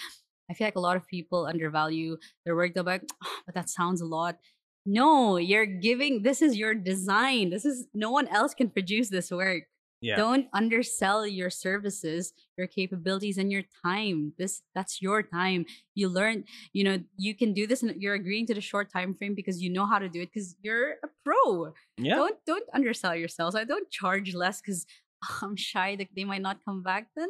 [0.50, 3.70] i feel like a lot of people undervalue their work they're like "Oh, but that
[3.70, 4.38] sounds a lot
[4.86, 7.50] no you're giving this is your design.
[7.50, 9.64] This is no one else can produce this work.
[10.04, 10.16] Yeah.
[10.16, 14.34] don't undersell your services your capabilities and your time.
[14.38, 15.66] This that's your time.
[15.94, 19.14] You learn you know you can do this and you're agreeing to the short time
[19.14, 21.74] frame because you know how to do it because you're a pro.
[21.98, 22.16] Yeah.
[22.16, 23.56] don't don't undersell yourselves.
[23.56, 24.88] I don't charge less because
[25.44, 27.30] i'm shy that they might not come back then.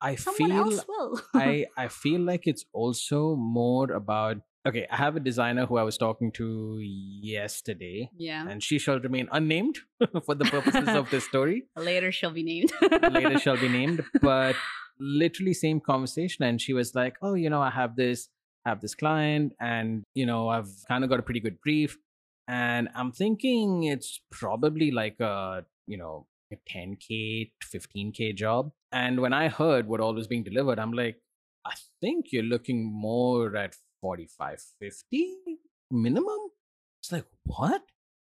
[0.00, 5.20] I someone feel I I feel like it's also more about okay, I have a
[5.20, 9.78] designer who I was talking to yesterday yeah and she shall remain unnamed
[10.24, 11.64] for the purposes of this story.
[11.76, 12.70] later she'll be named
[13.10, 14.54] Later shall be named, but
[15.00, 18.28] literally same conversation and she was like, "Oh, you know, I have this
[18.64, 21.96] have this client and you know, I've kind of got a pretty good brief
[22.46, 29.32] and I'm thinking it's probably like a, you know, a 10k, 15k job." And when
[29.32, 31.16] I heard what all was being delivered, I'm like,
[31.66, 35.34] I think you're looking more at 45, 50
[35.90, 36.38] minimum.
[37.00, 37.82] It's like, what?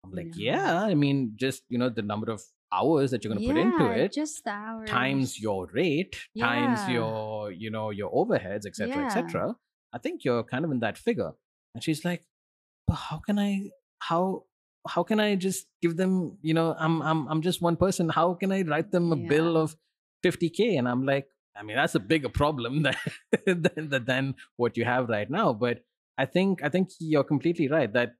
[0.04, 0.32] I'm like, No.
[0.36, 3.56] yeah, I mean, just, you know, the number of hours that you're going to put
[3.56, 8.88] into it just the hours times your rate times your you know your overheads etc
[8.98, 9.04] Yeah.
[9.06, 9.56] etc
[9.94, 11.32] i think you're kind of in that figure
[11.74, 12.24] and she's like
[12.86, 14.44] but how can i how
[14.86, 18.34] how can i just give them you know i'm i'm i'm just one person how
[18.34, 19.74] can i write them a bill of
[20.22, 21.26] 50k and i'm like
[21.58, 22.96] i mean that's a bigger problem than
[23.46, 25.80] than, than- what you have right now but
[26.16, 28.12] i think i think you're completely right that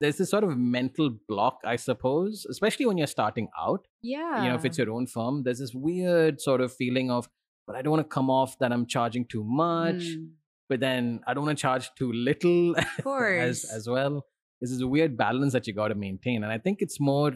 [0.00, 3.86] there's this sort of mental block i suppose especially when you're starting out.
[4.02, 7.28] Yeah you know if it's your own firm there's this weird sort of feeling of
[7.66, 10.30] but i don't want to come off that i'm charging too much Mm,
[10.68, 13.64] but then i don't want to charge too little of course.
[13.64, 14.24] as as well.
[14.60, 17.32] This is a weird balance that you got to maintain and i think it's more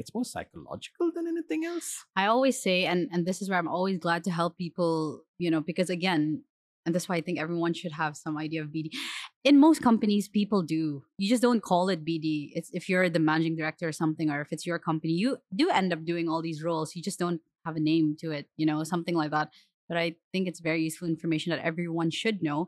[0.00, 3.68] it's more psychological than anything else I always say, and and this is where I'm
[3.68, 6.42] always glad to help people, you know, because again,
[6.84, 8.90] and that's why I think everyone should have some idea of BD.
[9.44, 11.02] In most companies, people do.
[11.18, 12.50] You just don't call it BD.
[12.54, 15.70] It's if you're the managing director or something, or if it's your company, you do
[15.70, 16.96] end up doing all these roles.
[16.96, 19.50] You just don't have a name to it, you know, something like that.
[19.88, 22.66] But I think it's very useful information that everyone should know.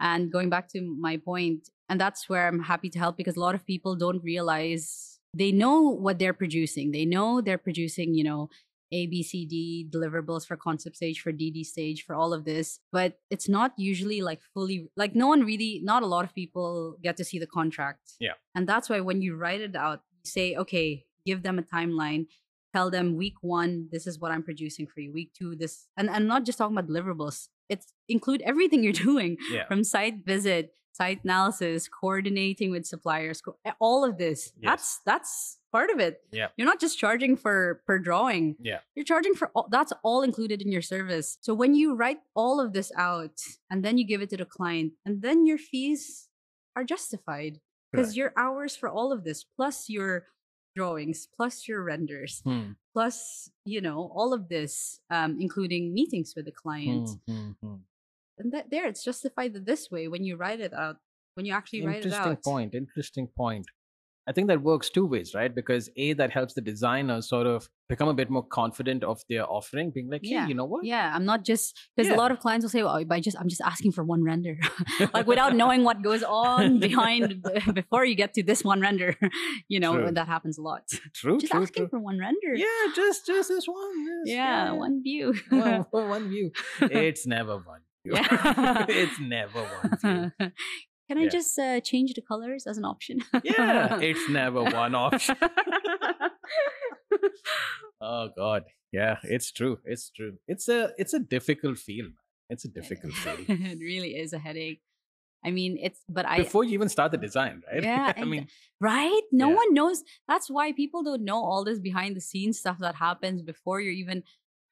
[0.00, 3.40] And going back to my point, and that's where I'm happy to help because a
[3.40, 6.92] lot of people don't realize they know what they're producing.
[6.92, 8.48] They know they're producing, you know,
[8.92, 12.80] A, B, C, D deliverables for concept stage, for DD stage, for all of this.
[12.92, 16.96] But it's not usually like fully, like no one really, not a lot of people
[17.02, 18.12] get to see the contract.
[18.20, 18.34] Yeah.
[18.54, 22.26] And that's why when you write it out, you say, okay, give them a timeline.
[22.72, 25.12] Tell them week one, this is what I'm producing for you.
[25.12, 27.48] Week two, this, and I'm not just talking about deliverables.
[27.68, 33.56] It's include everything you're doing yeah from site visit, site analysis, coordinating with suppliers, co-
[33.80, 34.52] all of this.
[34.60, 34.70] Yes.
[34.70, 36.22] That's that's part of it.
[36.30, 36.48] Yeah.
[36.56, 38.56] You're not just charging for per drawing.
[38.60, 38.78] Yeah.
[38.94, 41.36] You're charging for all, that's all included in your service.
[41.40, 44.44] So when you write all of this out and then you give it to the
[44.46, 46.28] client and then your fees
[46.76, 48.16] are justified because Correct.
[48.16, 50.26] your hours for all of this plus your
[50.76, 56.46] drawings plus your renders Hmm, plus you know all of this um, including meetings with
[56.46, 57.74] the client hmm, hmm, hmm.
[58.38, 60.96] And that there it's justified this way when you write it out
[61.34, 62.26] when you actually write it out.
[62.26, 62.74] interesting point.
[62.74, 63.66] Interesting point.
[64.26, 65.54] I think that works two ways, right?
[65.54, 69.44] Because a that helps the designer sort of become a bit more confident of their
[69.46, 70.46] offering, being like, hey, Yeah.
[70.48, 70.82] you know what?
[70.86, 72.16] Yeah, I'm not just because Yeah.
[72.16, 74.22] a lot of clients will say, "Oh, but I just I'm just asking for one
[74.24, 74.56] render,"
[75.12, 77.42] like without knowing what goes on behind
[77.74, 79.14] before you get to this one render.
[79.68, 80.10] You know, True.
[80.12, 80.84] that happens a lot.
[81.14, 81.88] True, just true, asking true.
[81.90, 82.54] for one render.
[82.54, 82.66] Yeah,
[82.96, 84.06] just just this one.
[84.24, 85.34] yes, yeah, one view.
[85.50, 86.50] one, one view.
[86.80, 87.82] It's never one.
[88.04, 88.86] Yeah.
[88.88, 90.32] it's never one.
[91.08, 91.28] Can I Yeah.
[91.28, 93.22] just uh, change the colors as an option?
[93.42, 95.36] Yeah, it's never one option.
[98.00, 99.78] Oh God, yeah, it's true.
[99.84, 100.34] It's true.
[100.46, 102.12] It's a it's a difficult field.
[102.50, 103.46] It's a difficult field.
[103.48, 104.82] it really is a headache.
[105.44, 107.82] I mean, it's but I Before you even start the design, right?
[107.82, 108.48] Yeah, I mean,
[108.80, 109.22] right.
[109.30, 109.56] No Yeah.
[109.56, 110.02] one knows.
[110.26, 113.92] That's why people don't know all this behind the scenes stuff that happens before you're
[113.92, 114.22] even.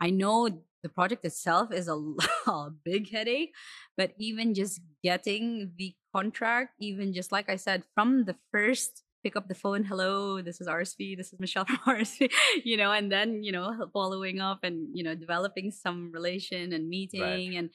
[0.01, 0.49] I know
[0.83, 1.95] the project itself is a,
[2.47, 3.55] a big headache,
[3.97, 9.37] but even just getting the contract, even just like I said, from the first pick
[9.37, 12.31] up the phone, hello, this is RSP, this is Michelle from RSP,
[12.65, 16.89] you know, and then you know following up and you know developing some relation and
[16.89, 17.71] meeting and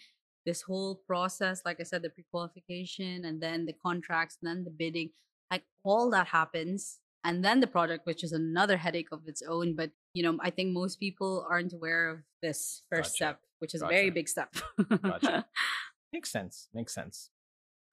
[0.47, 4.71] this whole process, like I said, the pre-qualification and then the contracts and then the
[4.71, 5.09] bidding,
[5.51, 6.99] like all that happens.
[7.27, 9.75] And then the project, which is another headache of its own.
[9.75, 13.15] But you know, I think most people aren't aware of this first Gotcha.
[13.15, 14.55] step, which is a very big step.
[15.03, 15.45] Gotcha.
[16.13, 16.69] makes sense.
[16.73, 17.29] Makes sense.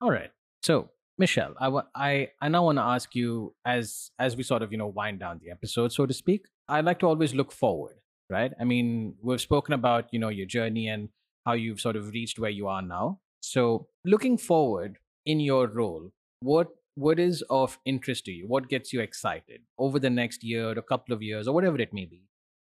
[0.00, 0.30] All right.
[0.62, 4.62] So, Michelle, I wa- I I now want to ask you as as we sort
[4.62, 6.46] of you know wind down the episode, so to speak.
[6.68, 7.96] I like to always look forward,
[8.30, 8.52] right?
[8.60, 11.08] I mean, we've spoken about you know your journey and
[11.44, 13.18] how you've sort of reached where you are now.
[13.40, 18.46] So, looking forward in your role, what what is of interest to you?
[18.46, 21.80] What gets you excited over the next year, or a couple of years, or whatever
[21.80, 22.22] it may be?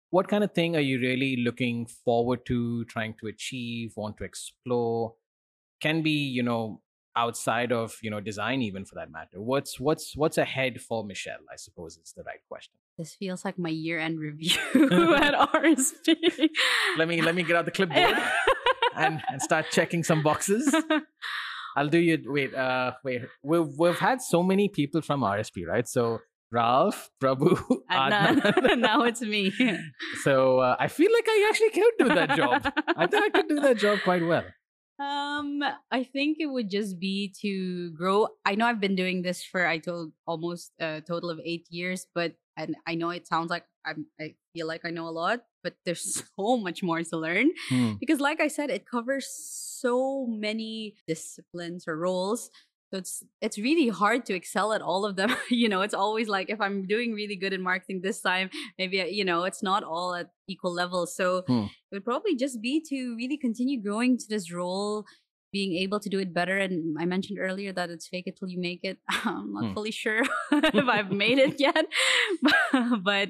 [0.10, 4.24] What kind of thing are you really looking forward to, trying to achieve, want to
[4.24, 5.16] explore?
[5.82, 6.82] Can be, you know,
[7.16, 9.42] outside of you know design, even for that matter.
[9.42, 11.44] What's what's what's ahead for Michelle?
[11.52, 12.74] I suppose is the right question.
[12.98, 14.58] this feels like my year-end review
[15.16, 16.50] at RSP.
[16.98, 18.18] Let me let me get out the clipboard
[18.96, 20.74] and and start checking some boxes.
[21.76, 23.22] I'll do you wait, uh wait.
[23.44, 25.88] We've we've had so many people from RSP, right?
[25.88, 26.20] So
[26.52, 27.58] Ralph, Prabhu,
[27.90, 28.64] and Adnan.
[28.82, 29.52] now, now it's me.
[30.24, 32.74] so uh, I feel like I actually could do that job.
[32.96, 34.44] I think I could do that job quite well.
[35.00, 38.28] Um, I think it would just be to grow.
[38.46, 42.06] I know I've been doing this for I told almost a total of eight years,
[42.14, 44.06] but and I know it sounds like I'm.
[44.20, 47.94] I feel like I know a lot, but there's so much more to learn Hmm.
[48.00, 52.50] because, like I said, it covers so many disciplines or roles.
[52.94, 55.34] So it's it's really hard to excel at all of them.
[55.50, 58.98] you know, it's always like if I'm doing really good in marketing this time, maybe
[59.12, 61.16] you know it's not all at equal levels.
[61.16, 61.68] So Hmm.
[61.90, 65.06] it would probably just be to really continue growing to this role
[65.52, 68.48] being able to do it better and i mentioned earlier that it's fake it till
[68.50, 68.98] you make it.
[69.26, 69.74] I'm not Hmm.
[69.74, 71.86] fully sure if i've made it yet
[73.04, 73.30] but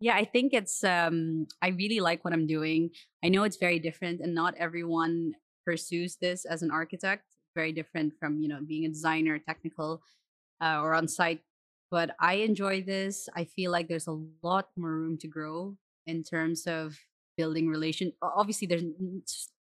[0.00, 2.90] yeah i think it's um i really like what i'm doing.
[3.24, 5.32] I know it's very different and not everyone
[5.66, 7.24] pursues this as an architect.
[7.54, 10.02] Very different from you know being a designer technical
[10.62, 11.40] uh, or on site
[11.90, 13.28] but i enjoy this.
[13.34, 15.76] I feel like there's a lot more room to grow
[16.06, 16.96] in terms of
[17.36, 18.84] building relation obviously there's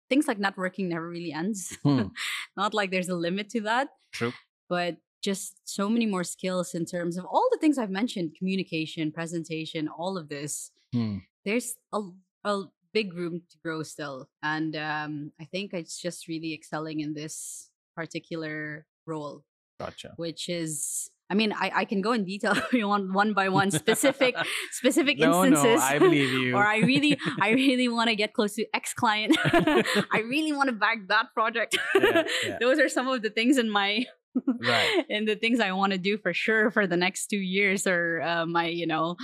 [0.10, 2.08] things like networking never really ends Hmm.
[2.58, 4.34] not like there's a limit to that True.
[4.70, 9.12] but just so many more skills in terms of all the things i've mentioned communication
[9.12, 11.18] presentation all of this Hmm.
[11.46, 12.02] there's a,
[12.46, 17.14] a big room to grow still and um, i think it's just really excelling in
[17.14, 19.44] this particular role
[19.80, 20.14] Gotcha.
[20.16, 23.50] which is I mean, I, I can go in detail if you want one by
[23.50, 24.36] one specific
[24.72, 25.80] specific No, instances.
[25.82, 26.56] no, I believe you.
[26.56, 29.38] or I really I really want to get close to X client.
[29.44, 31.78] I really want to back that project.
[32.00, 32.58] Yeah, yeah.
[32.60, 34.06] Those are some of the things in my
[34.46, 35.04] Right.
[35.10, 38.22] and the things I want to do for sure for the next two years or
[38.22, 39.16] uh, my you know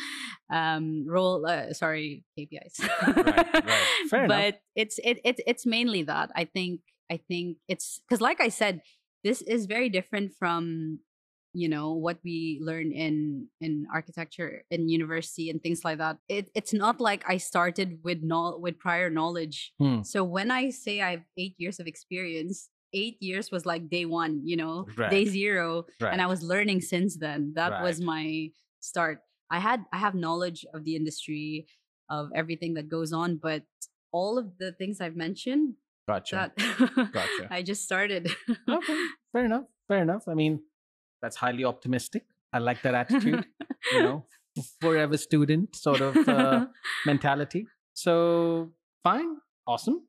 [0.52, 2.80] um role uh, sorry KPIs.
[2.82, 3.16] Right,
[3.64, 3.88] right.
[4.10, 4.38] Fair enough.
[4.54, 8.50] but it's it, it it's mainly that I think I think it's because like I
[8.50, 8.82] said
[9.24, 11.00] this is very different from
[11.54, 16.50] you know what we learn in in architecture in university and things like that it,
[16.56, 20.02] it's not like i started with no, with prior knowledge Hmm.
[20.02, 24.06] so when i say i have eight years of experience eight years was like day
[24.06, 25.10] one you know Right.
[25.12, 26.12] day zero Right.
[26.14, 28.50] and i was learning since then that was my
[28.82, 31.68] start i had i have knowledge of the industry
[32.10, 33.64] of everything that goes on but
[34.12, 35.76] all of the things i've mentioned
[36.08, 36.36] Gotcha.
[36.36, 36.52] that
[37.14, 37.48] Gotcha.
[37.50, 38.30] i just started
[38.68, 39.00] okay.
[39.34, 39.66] Fair enough.
[39.88, 40.28] Fair enough.
[40.28, 40.62] I mean,
[41.24, 42.26] that's highly optimistic.
[42.52, 43.46] I like that attitude.
[43.94, 44.26] you know,
[44.82, 46.68] forever student sort of uh,
[47.06, 47.66] mentality.
[47.94, 48.72] So
[49.04, 50.02] fine, awesome.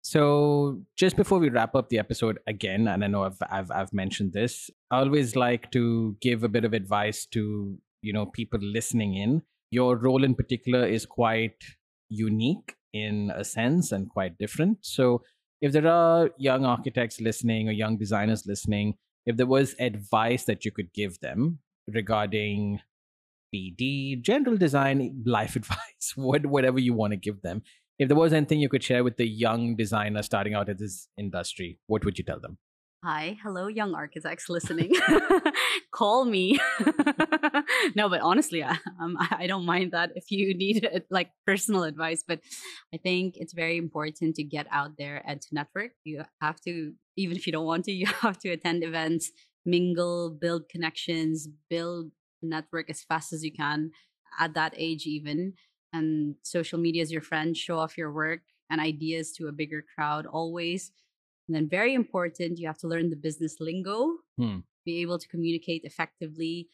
[0.00, 3.92] So just before we wrap up the episode again, and I know I've I've, I've
[3.92, 8.60] mentioned this, I always like to give a bit of advice to you know people
[8.60, 9.42] listening in.
[9.70, 11.62] Your role in particular is quite
[12.08, 14.78] unique in a sense and quite different.
[14.82, 15.22] So
[15.60, 18.94] if there are young architects listening or young designers listening,
[19.26, 22.80] if there was advice that you could give them regarding
[23.54, 27.62] BD, general design, life advice, what, whatever you want to give them,
[27.98, 31.08] if there was anything you could share with the young designer starting out in this
[31.16, 32.58] industry, what would you tell them?
[33.04, 34.94] Hi, hello, young architects listening.
[35.92, 36.58] Call me.
[37.94, 41.82] no, but honestly, I, um, I don't mind that if you need uh, like personal
[41.82, 42.24] advice.
[42.26, 42.40] But
[42.94, 45.90] I think it's very important to get out there and to network.
[46.04, 49.30] You have to, even if you don't want to, you have to attend events,
[49.66, 53.90] mingle, build connections, build network as fast as you can
[54.40, 55.52] at that age, even.
[55.92, 57.54] And social media is your friend.
[57.54, 58.40] Show off your work
[58.70, 60.90] and ideas to a bigger crowd always
[61.46, 64.58] and then, very important, you have to learn the business lingo, hmm.
[64.84, 66.68] be able to communicate effectively,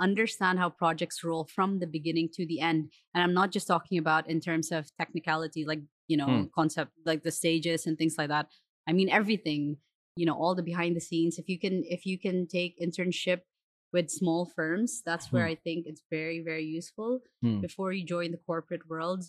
[0.00, 2.90] understand how projects roll from the beginning to the end.
[3.14, 6.42] And I'm not just talking about in terms of technicality, like, you know, hmm.
[6.54, 8.48] concept, like the stages and things like that.
[8.88, 9.76] I mean, everything,
[10.16, 11.38] you know, all the behind the scenes.
[11.38, 13.40] If you can, if you can take internship
[13.92, 15.52] with small firms, that's where hmm.
[15.52, 17.60] I think it's very, very useful hmm.
[17.60, 19.24] before you join the corporate world.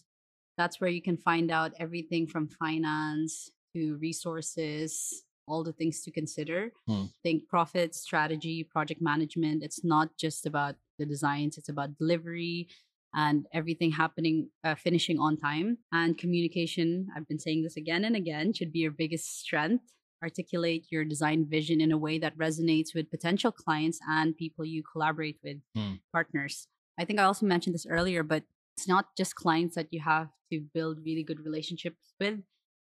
[0.58, 6.12] That's where you can find out everything from finance to resources, all the things to
[6.12, 6.72] consider.
[6.88, 7.06] Hmm.
[7.24, 9.64] Think profit, strategy, project management.
[9.64, 12.68] It's not just about the designs, it's about delivery
[13.14, 15.78] and everything happening, uh, finishing on time.
[15.92, 19.84] And communication, I've been saying this again and again, should be your biggest strength.
[20.24, 24.84] Articulate your design vision in a way that resonates with potential clients and people you
[24.92, 25.96] collaborate with, hmm.
[26.12, 26.68] partners.
[27.00, 28.44] I think I also mentioned this earlier, but
[28.78, 32.40] it's not just clients that you have to build really good relationships with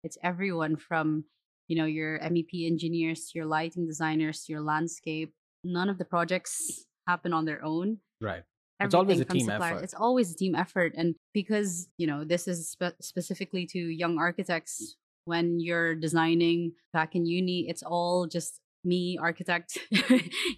[0.05, 1.25] it's everyone from
[1.67, 5.33] you know your mep engineers to your lighting designers to your landscape.
[5.65, 7.99] None of the projects happen on their own.
[8.21, 8.43] Right.
[8.81, 9.83] Everything it's always a team effort.
[9.83, 14.17] It's always a team effort and because you know this is spe- specifically to young
[14.17, 14.21] mm.
[14.21, 19.79] architects when you're designing back in uni it's all just me architect.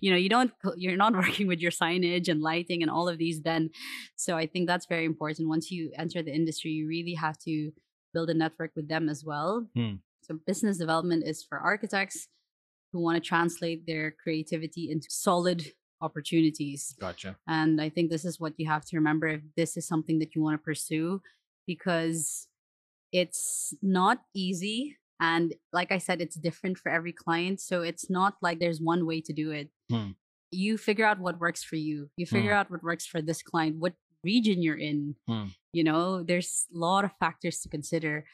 [0.00, 3.18] You know you don't you're not working with your signage and lighting and all of
[3.18, 3.70] these then.
[4.16, 5.48] So i think that's very important.
[5.48, 7.70] Once you enter the industry you really have to
[8.16, 9.66] build a network with them as well.
[9.76, 9.96] Hmm.
[10.22, 12.28] So, business development is for architects
[12.90, 15.60] who want to translate their creativity into solid
[16.00, 16.94] opportunities.
[16.98, 17.36] Gotcha.
[17.46, 20.34] And I think this is what you have to remember if this is something that
[20.34, 21.20] you want to pursue
[21.66, 22.48] because
[23.12, 24.96] it's not easy.
[25.20, 27.60] And like I said, it's different for every client.
[27.60, 29.68] So it's not like there's one way to do it.
[29.90, 30.10] Hmm.
[30.50, 32.08] You figure out what works for you.
[32.16, 32.58] You figure hmm.
[32.58, 33.76] out what works for this client.
[33.78, 33.94] What
[34.24, 35.16] region you're in.
[35.28, 35.46] Hmm.
[35.72, 38.24] You know, there's a lot of factors to consider.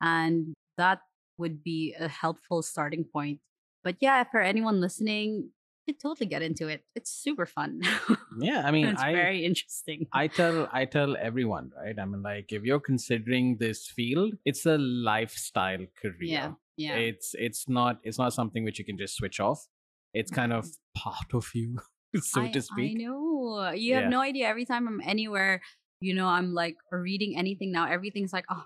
[0.00, 1.00] And that
[1.38, 3.40] would be a helpful starting point.
[3.82, 5.50] But yeah, for anyone listening,
[5.86, 6.82] you totally get into it.
[6.94, 7.82] It's super fun.
[8.40, 10.08] Yeah, I mean, it's I, very interesting.
[10.12, 11.96] I tell I tell everyone, right?
[11.96, 16.16] I mean, like if you're considering this field, it's a lifestyle career.
[16.18, 16.96] Yeah, yeah.
[16.96, 19.68] It's it's not it's not something which you can just switch off.
[20.12, 20.98] It's kind of mm-hmm.
[20.98, 21.78] part of you.
[22.22, 22.96] so I, to speak.
[22.96, 23.70] I know.
[23.70, 24.08] You have yeah.
[24.08, 24.48] no idea.
[24.48, 25.62] Every time I'm anywhere,
[26.00, 28.64] you know, I'm like reading anything now, everything's like, oh,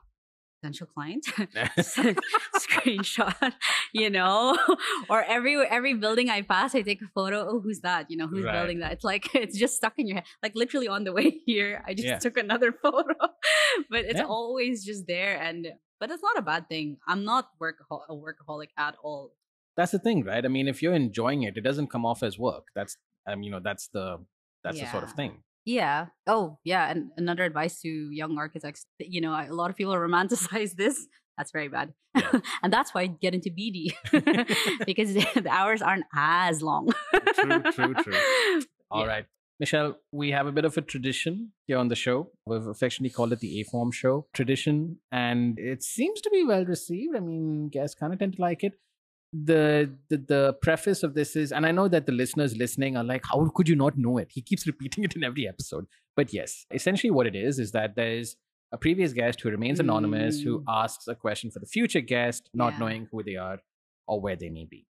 [0.61, 1.24] potential client
[2.59, 3.53] screenshot
[3.92, 4.59] you know
[5.09, 8.26] or every every building i pass i take a photo oh who's that you know
[8.26, 8.53] who's right.
[8.53, 11.40] building that it's like it's just stuck in your head like literally on the way
[11.46, 12.18] here i just yeah.
[12.18, 13.14] took another photo
[13.90, 14.24] but it's yeah.
[14.24, 15.68] always just there and
[16.01, 19.32] but it's not a bad thing i'm not workahol- a workaholic at all
[19.76, 22.38] that's the thing right i mean if you're enjoying it it doesn't come off as
[22.38, 22.96] work that's
[23.28, 24.18] um, you know, that's the
[24.64, 24.84] that's yeah.
[24.84, 25.42] the sort of thing.
[25.64, 26.06] Yeah.
[26.26, 26.90] Oh, yeah.
[26.90, 31.06] And another advice to young architects, you know, a lot of people romanticize this.
[31.36, 31.92] That's very bad.
[32.16, 32.40] Yeah.
[32.62, 33.92] and that's why I get into BD
[34.86, 36.88] because the hours aren't as long.
[37.34, 38.20] true, true, true.
[38.90, 39.06] All yeah.
[39.06, 39.26] right,
[39.60, 42.30] Michelle, we have a bit of a tradition here on the show.
[42.46, 47.14] We've affectionately called it the aForm Show tradition, and it seems to be well received.
[47.14, 48.72] I mean, guests kind of tend to like it
[49.32, 53.04] the, the the preface of this is and i know that the listeners listening are
[53.04, 56.32] like how could you not know it he keeps repeating it in every episode but
[56.32, 58.36] yes essentially what it is is that there's
[58.72, 60.44] a previous guest who remains anonymous mm.
[60.44, 62.78] who asks a question for the future guest not yeah.
[62.78, 63.58] knowing who they are
[64.06, 64.86] or where they may be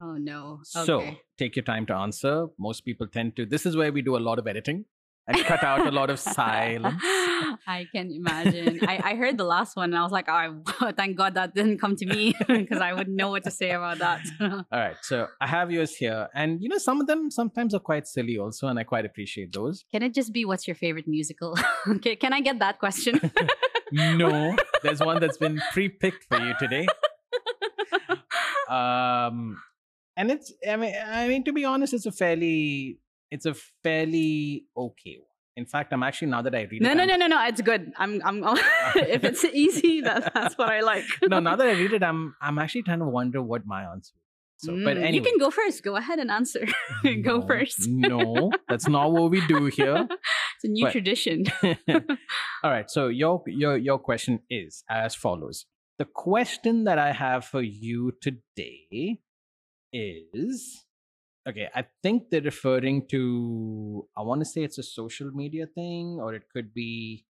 [0.00, 0.84] oh no okay.
[0.84, 4.16] so take your time to answer most people tend to this is where we do
[4.16, 4.84] a lot of editing
[5.28, 7.00] and cut out a lot of silence.
[7.04, 8.80] I can imagine.
[8.82, 11.78] I, I heard the last one and I was like, oh, thank God that didn't
[11.78, 14.26] come to me because I wouldn't know what to say about that.
[14.40, 14.96] All right.
[15.02, 16.28] So I have yours here.
[16.34, 19.52] And, you know, some of them sometimes are quite silly also, and I quite appreciate
[19.52, 19.84] those.
[19.92, 21.56] Can it just be what's your favorite musical?
[21.88, 22.16] okay.
[22.16, 23.20] Can I get that question?
[23.92, 24.56] no.
[24.82, 26.86] there's one that's been pre-picked for you today.
[28.68, 29.62] Um,
[30.16, 32.98] and it's I mean I mean to be honest, it's a fairly
[33.30, 35.24] it's a fairly okay one.
[35.56, 37.46] In fact, I'm actually now that I read No, it, no, I'm- no, no, no.
[37.46, 37.92] It's good.
[37.96, 38.44] I'm, I'm.
[38.94, 41.04] if it's easy, that, that's what I like.
[41.28, 44.12] no, now that I read it, I'm I'm actually trying to wonder what my answer
[44.14, 44.22] is.
[44.60, 45.82] So, but Mm, anyway, you can go first.
[45.84, 46.66] Go ahead and answer.
[47.22, 47.86] go first.
[47.88, 50.06] no, that's not what we do here.
[50.10, 51.44] It's a new But- tradition.
[52.62, 52.88] All right.
[52.90, 55.66] So your your your question is as follows.
[55.98, 59.18] The question that I have for you today
[59.92, 60.84] is
[61.48, 66.18] okay, I think they're referring to I want to say it's a social media thing
[66.20, 67.24] or it could be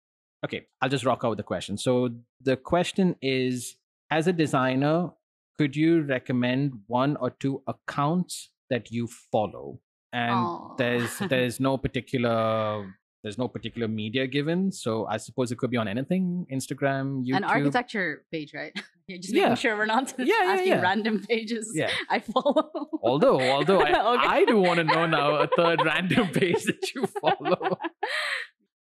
[0.44, 1.76] okay, I'll just rock out with the question.
[1.76, 2.10] So
[2.40, 3.76] the question is
[4.10, 5.10] as a designer,
[5.58, 9.80] could you recommend one or two accounts that you follow?
[10.12, 10.74] And Aw.
[10.76, 12.86] there's there's no particular
[13.22, 14.70] there's no particular media given.
[14.70, 17.38] So I suppose it could be on anything, Instagram, YouTube.
[17.38, 18.72] An architecture page, right?
[19.08, 19.42] You're just Yeah.
[19.44, 20.80] making sure we're not Yeah, yeah, asking yeah.
[20.80, 21.70] random pages.
[21.74, 21.90] Yeah.
[22.10, 22.70] I follow.
[23.02, 24.26] Although, although I, Okay.
[24.26, 27.78] I do want to know now a third random page that you follow.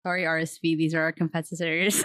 [0.06, 0.78] Sorry, RSP.
[0.78, 2.04] These are our competitors.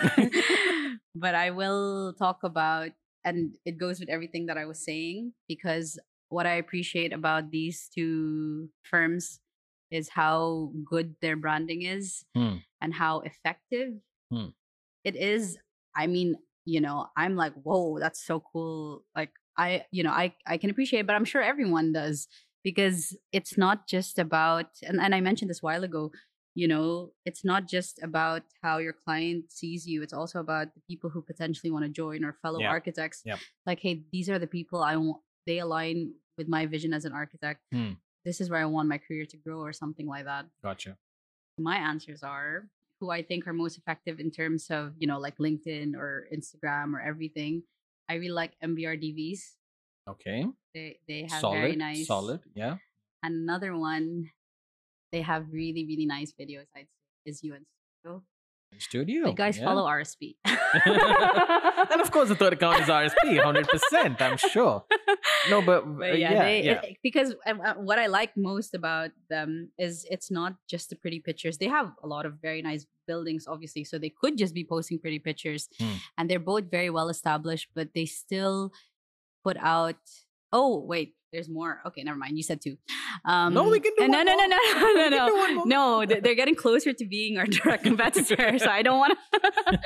[1.14, 2.90] but I will talk about,
[3.24, 5.98] and it goes with everything that I was saying, because
[6.28, 9.40] what I appreciate about these two firms
[9.90, 12.56] is how good their branding is Hmm.
[12.80, 13.94] and how effective
[14.32, 14.48] Hmm.
[15.04, 15.58] it is.
[15.94, 19.04] I mean, you know, I'm like, whoa, that's so cool.
[19.16, 22.28] Like, I, you know, I, I can appreciate, it, but I'm sure everyone does
[22.64, 26.10] because it's not just about, and, and I mentioned this a while ago,
[26.54, 30.02] you know, it's not just about how your client sees you.
[30.02, 32.68] It's also about the people who potentially want to join or fellow Yeah.
[32.70, 33.22] architects.
[33.24, 33.38] Yeah.
[33.66, 37.12] Like, hey, these are the people I want, they align with my vision as an
[37.12, 37.60] architect.
[37.72, 37.92] Hmm.
[38.24, 40.96] This is where I want my career to grow or something like that Gotcha.
[41.58, 42.68] my answers are
[43.02, 46.94] who I think are most effective in terms of, you know, like LinkedIn or Instagram
[46.94, 47.64] or everything.
[48.08, 49.40] I really like MVRDVs.
[50.08, 50.46] Okay.
[50.72, 51.58] They they have solid.
[51.58, 52.40] very nice Solid.
[52.54, 52.76] Yeah.
[53.24, 54.30] And another one,
[55.10, 56.70] they have really, really nice videos.
[56.76, 58.22] I'd say is UN Studio.
[58.78, 59.26] Studio.
[59.26, 59.64] The guys yeah.
[59.64, 60.36] follow RSP.
[60.44, 64.84] and of course, the third account is RSP, 100%, I'm sure.
[65.50, 66.80] No, but, uh, But yeah, yeah, they, yeah.
[66.82, 70.96] it- because uh, uh, what I like most about them is it's not just the
[70.96, 71.58] pretty pictures.
[71.58, 74.98] They have a lot of very nice buildings, obviously, so they could just be posting
[74.98, 75.96] pretty pictures, Hmm.
[76.16, 77.68] and they're both very well established.
[77.74, 78.72] But they still
[79.44, 79.96] put out.
[80.52, 81.80] Oh wait, there's more.
[81.86, 82.36] Okay, never mind.
[82.36, 82.76] You said two.
[83.24, 84.48] Um, No, we can do no, one no, no, more.
[84.48, 86.06] no, no, can no, no.
[86.06, 89.78] they- They're getting closer to being our direct competitor, so I don't want to.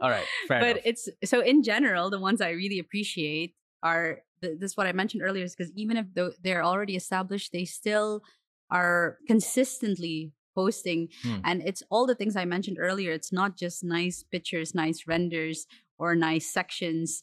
[0.00, 0.24] All right.
[0.48, 0.82] Fair but enough.
[0.84, 4.92] it's so in general the ones i really appreciate are th- this is what i
[4.92, 6.06] mentioned earlier is because even if
[6.42, 8.22] they're already established they still
[8.70, 11.40] are consistently posting Hmm.
[11.44, 15.66] and it's all the things i mentioned earlier it's not just nice pictures nice renders
[15.98, 17.22] or nice sections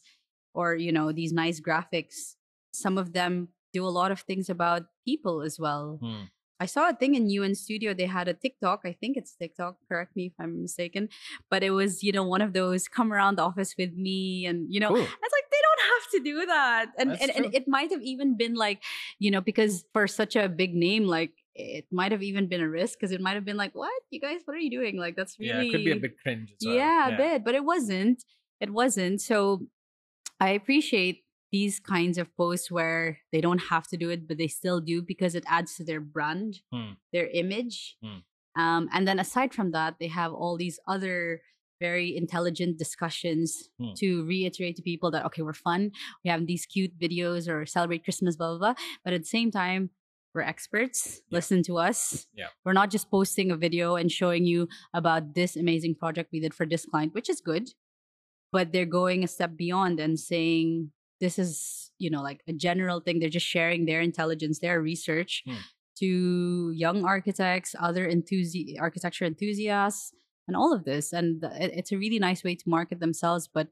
[0.54, 2.34] or you know these nice graphics
[2.72, 6.24] some of them do a lot of things about people as well Hmm.
[6.60, 7.96] I saw a thing in UNStudio.
[7.96, 8.80] They had a TikTok.
[8.84, 9.76] I think it's TikTok.
[9.88, 11.08] Correct me if I'm mistaken.
[11.48, 14.66] But it was, you know, one of those come around the office with me, and
[14.68, 14.96] you know, Cool.
[14.96, 16.86] I was like, they don't have to do that.
[16.98, 18.82] And That's and, and it might have even been like,
[19.20, 22.68] you know, because for such a big name, like it might have even been a
[22.68, 24.96] risk because it might have been like, what you guys, what are you doing?
[24.96, 26.74] Like that's really Yeah, it could be a bit cringe as well.
[26.74, 28.24] yeah, a bit, but it wasn't.
[28.60, 29.20] It wasn't.
[29.20, 29.68] So
[30.40, 34.48] I appreciate these kinds of posts where they don't have to do it, but they
[34.48, 36.92] still do because it adds to their brand, Hmm.
[37.12, 37.96] their image.
[38.02, 38.18] Hmm.
[38.60, 41.42] Um, and then aside from that, they have all these other
[41.80, 43.92] very intelligent discussions Hmm.
[43.96, 45.92] to reiterate to people that okay, we're fun.
[46.24, 48.74] We have these cute videos or celebrate Christmas, blah blah blah.
[49.04, 49.90] But at the same time,
[50.34, 51.22] we're experts.
[51.30, 51.36] Yeah.
[51.38, 52.26] Listen to us.
[52.34, 52.48] Yeah.
[52.64, 56.52] We're not just posting a video and showing you about this amazing project we did
[56.52, 57.70] for this client, which is good.
[58.52, 63.00] But they're going a step beyond and saying this is, you know, like a general
[63.00, 63.18] thing.
[63.18, 65.56] They're just sharing their intelligence, their research Hmm.
[66.00, 70.12] to young architects, other enthusi- architecture enthusiasts,
[70.46, 71.12] and all of this.
[71.12, 73.48] And it- it's a really nice way to market themselves.
[73.48, 73.68] But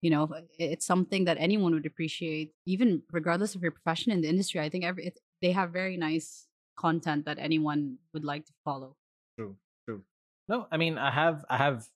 [0.00, 0.28] you know,
[0.60, 4.60] it's something that anyone would appreciate, even regardless of your profession in the industry.
[4.60, 8.96] I think every it, they have very nice content that anyone would like to follow.
[9.36, 9.56] True.
[9.84, 10.04] True.
[10.48, 11.88] No, I mean, I have, I have,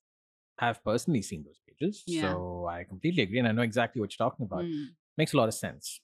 [0.67, 2.33] have personally seen those pages, Yeah.
[2.33, 4.65] so I completely agree, and I know exactly what you're talking about.
[4.65, 4.87] Mm.
[5.19, 6.01] Makes a lot of sense.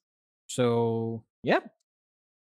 [0.47, 1.61] So, yeah,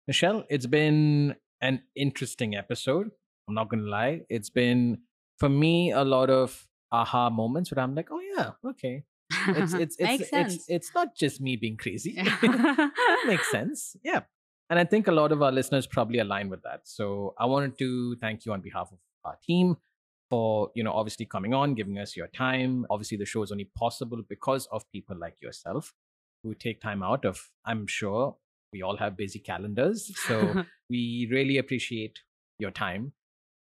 [0.06, 3.10] Michelle, it's been an interesting episode.
[3.48, 4.22] I'm not gonna lie.
[4.28, 4.98] It's been
[5.38, 9.04] for me a lot of aha moments where I'm like, oh yeah, okay.
[9.48, 10.64] It's it's it's it's, sense.
[10.68, 12.12] it's not just me being crazy.
[12.16, 13.96] That makes sense.
[14.04, 14.20] Yeah.
[14.70, 16.80] And I think a lot of our listeners probably align with that.
[16.84, 19.76] So I wanted to thank you on behalf of our team
[20.32, 22.86] for you know obviously coming on, giving us your time.
[22.88, 25.92] Obviously, the show is only possible because of people like yourself
[26.42, 27.38] who take time out of.
[27.66, 28.36] I'm sure
[28.72, 32.20] we all have busy calendars, so we really appreciate
[32.58, 33.12] your time.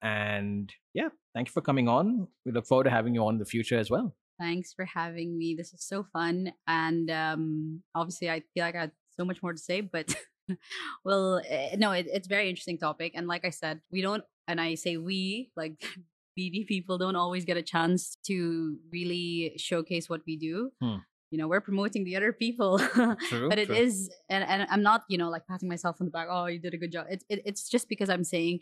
[0.02, 2.26] And yeah, thank you for coming on.
[2.44, 4.16] We look forward to having you on in the future as well.
[4.40, 5.54] Thanks for having me.
[5.54, 6.52] This is so fun.
[6.66, 10.14] And um, obviously, I feel like I had so much more to say, but
[11.04, 13.12] well, eh, no, it, it's very interesting topic.
[13.14, 15.84] And like I said, we don't, and I say we, like
[16.38, 20.70] BD people don't always get a chance to really showcase what we do.
[20.82, 20.96] Hmm.
[21.30, 22.78] You know, we're promoting the other people,
[23.28, 23.74] True, but it true.
[23.74, 26.28] is, and, and I'm not, you know, like patting myself on the back.
[26.30, 27.06] Oh, you did a good job.
[27.10, 28.60] It's it, it's just because I'm saying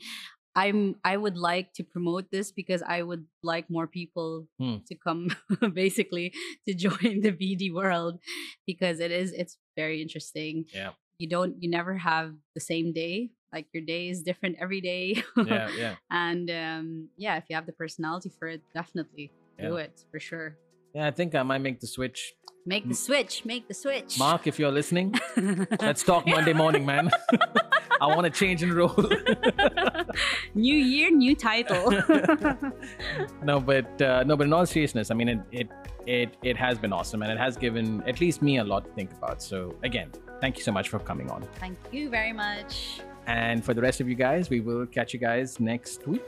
[0.57, 4.77] I'm I would like to promote this because I would like more people Hmm.
[4.89, 5.29] to come
[5.75, 6.33] basically
[6.67, 8.19] to join the BD world
[8.67, 10.65] because it is it's very interesting.
[10.73, 10.93] Yeah.
[11.19, 13.31] You don't you never have the same day.
[13.55, 15.23] Like your day is different every day.
[15.37, 15.95] Yeah, yeah.
[16.11, 19.31] and um yeah, if you have the personality for it, definitely
[19.61, 20.57] do it for sure.
[20.93, 22.35] Yeah, I think I might make the switch.
[22.67, 24.19] Make the switch, make the switch.
[24.19, 25.15] Mark, if you're listening,
[25.81, 27.11] let's talk Monday morning, man.
[28.01, 28.97] I want to change and roll.
[30.55, 31.91] new year, new title.
[33.43, 35.69] no, but uh, no, but in all seriousness, I mean, it, it
[36.07, 38.91] it it has been awesome, and it has given at least me a lot to
[38.93, 39.43] think about.
[39.43, 41.43] So again, thank you so much for coming on.
[41.61, 43.01] Thank you very much.
[43.27, 46.23] And for the rest of you guys, we will catch you guys next week.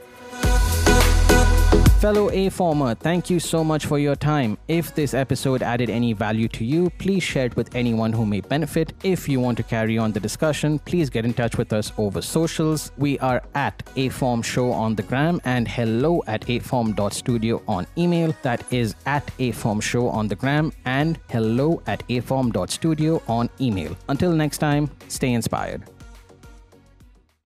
[1.99, 4.55] Fellow A former, thank you so much for your time.
[4.67, 8.39] If this episode added any value to you, please share it with anyone who may
[8.39, 8.93] benefit.
[9.03, 12.21] If you want to carry on the discussion, please get in touch with us over
[12.21, 12.91] socials.
[12.99, 18.31] We are at aForm Show on the gram and hello at aform.studio on email.
[18.43, 23.97] That is at aForm Show on the gram and hello at aform.studio on email.
[24.07, 25.96] Until next time, stay inspired.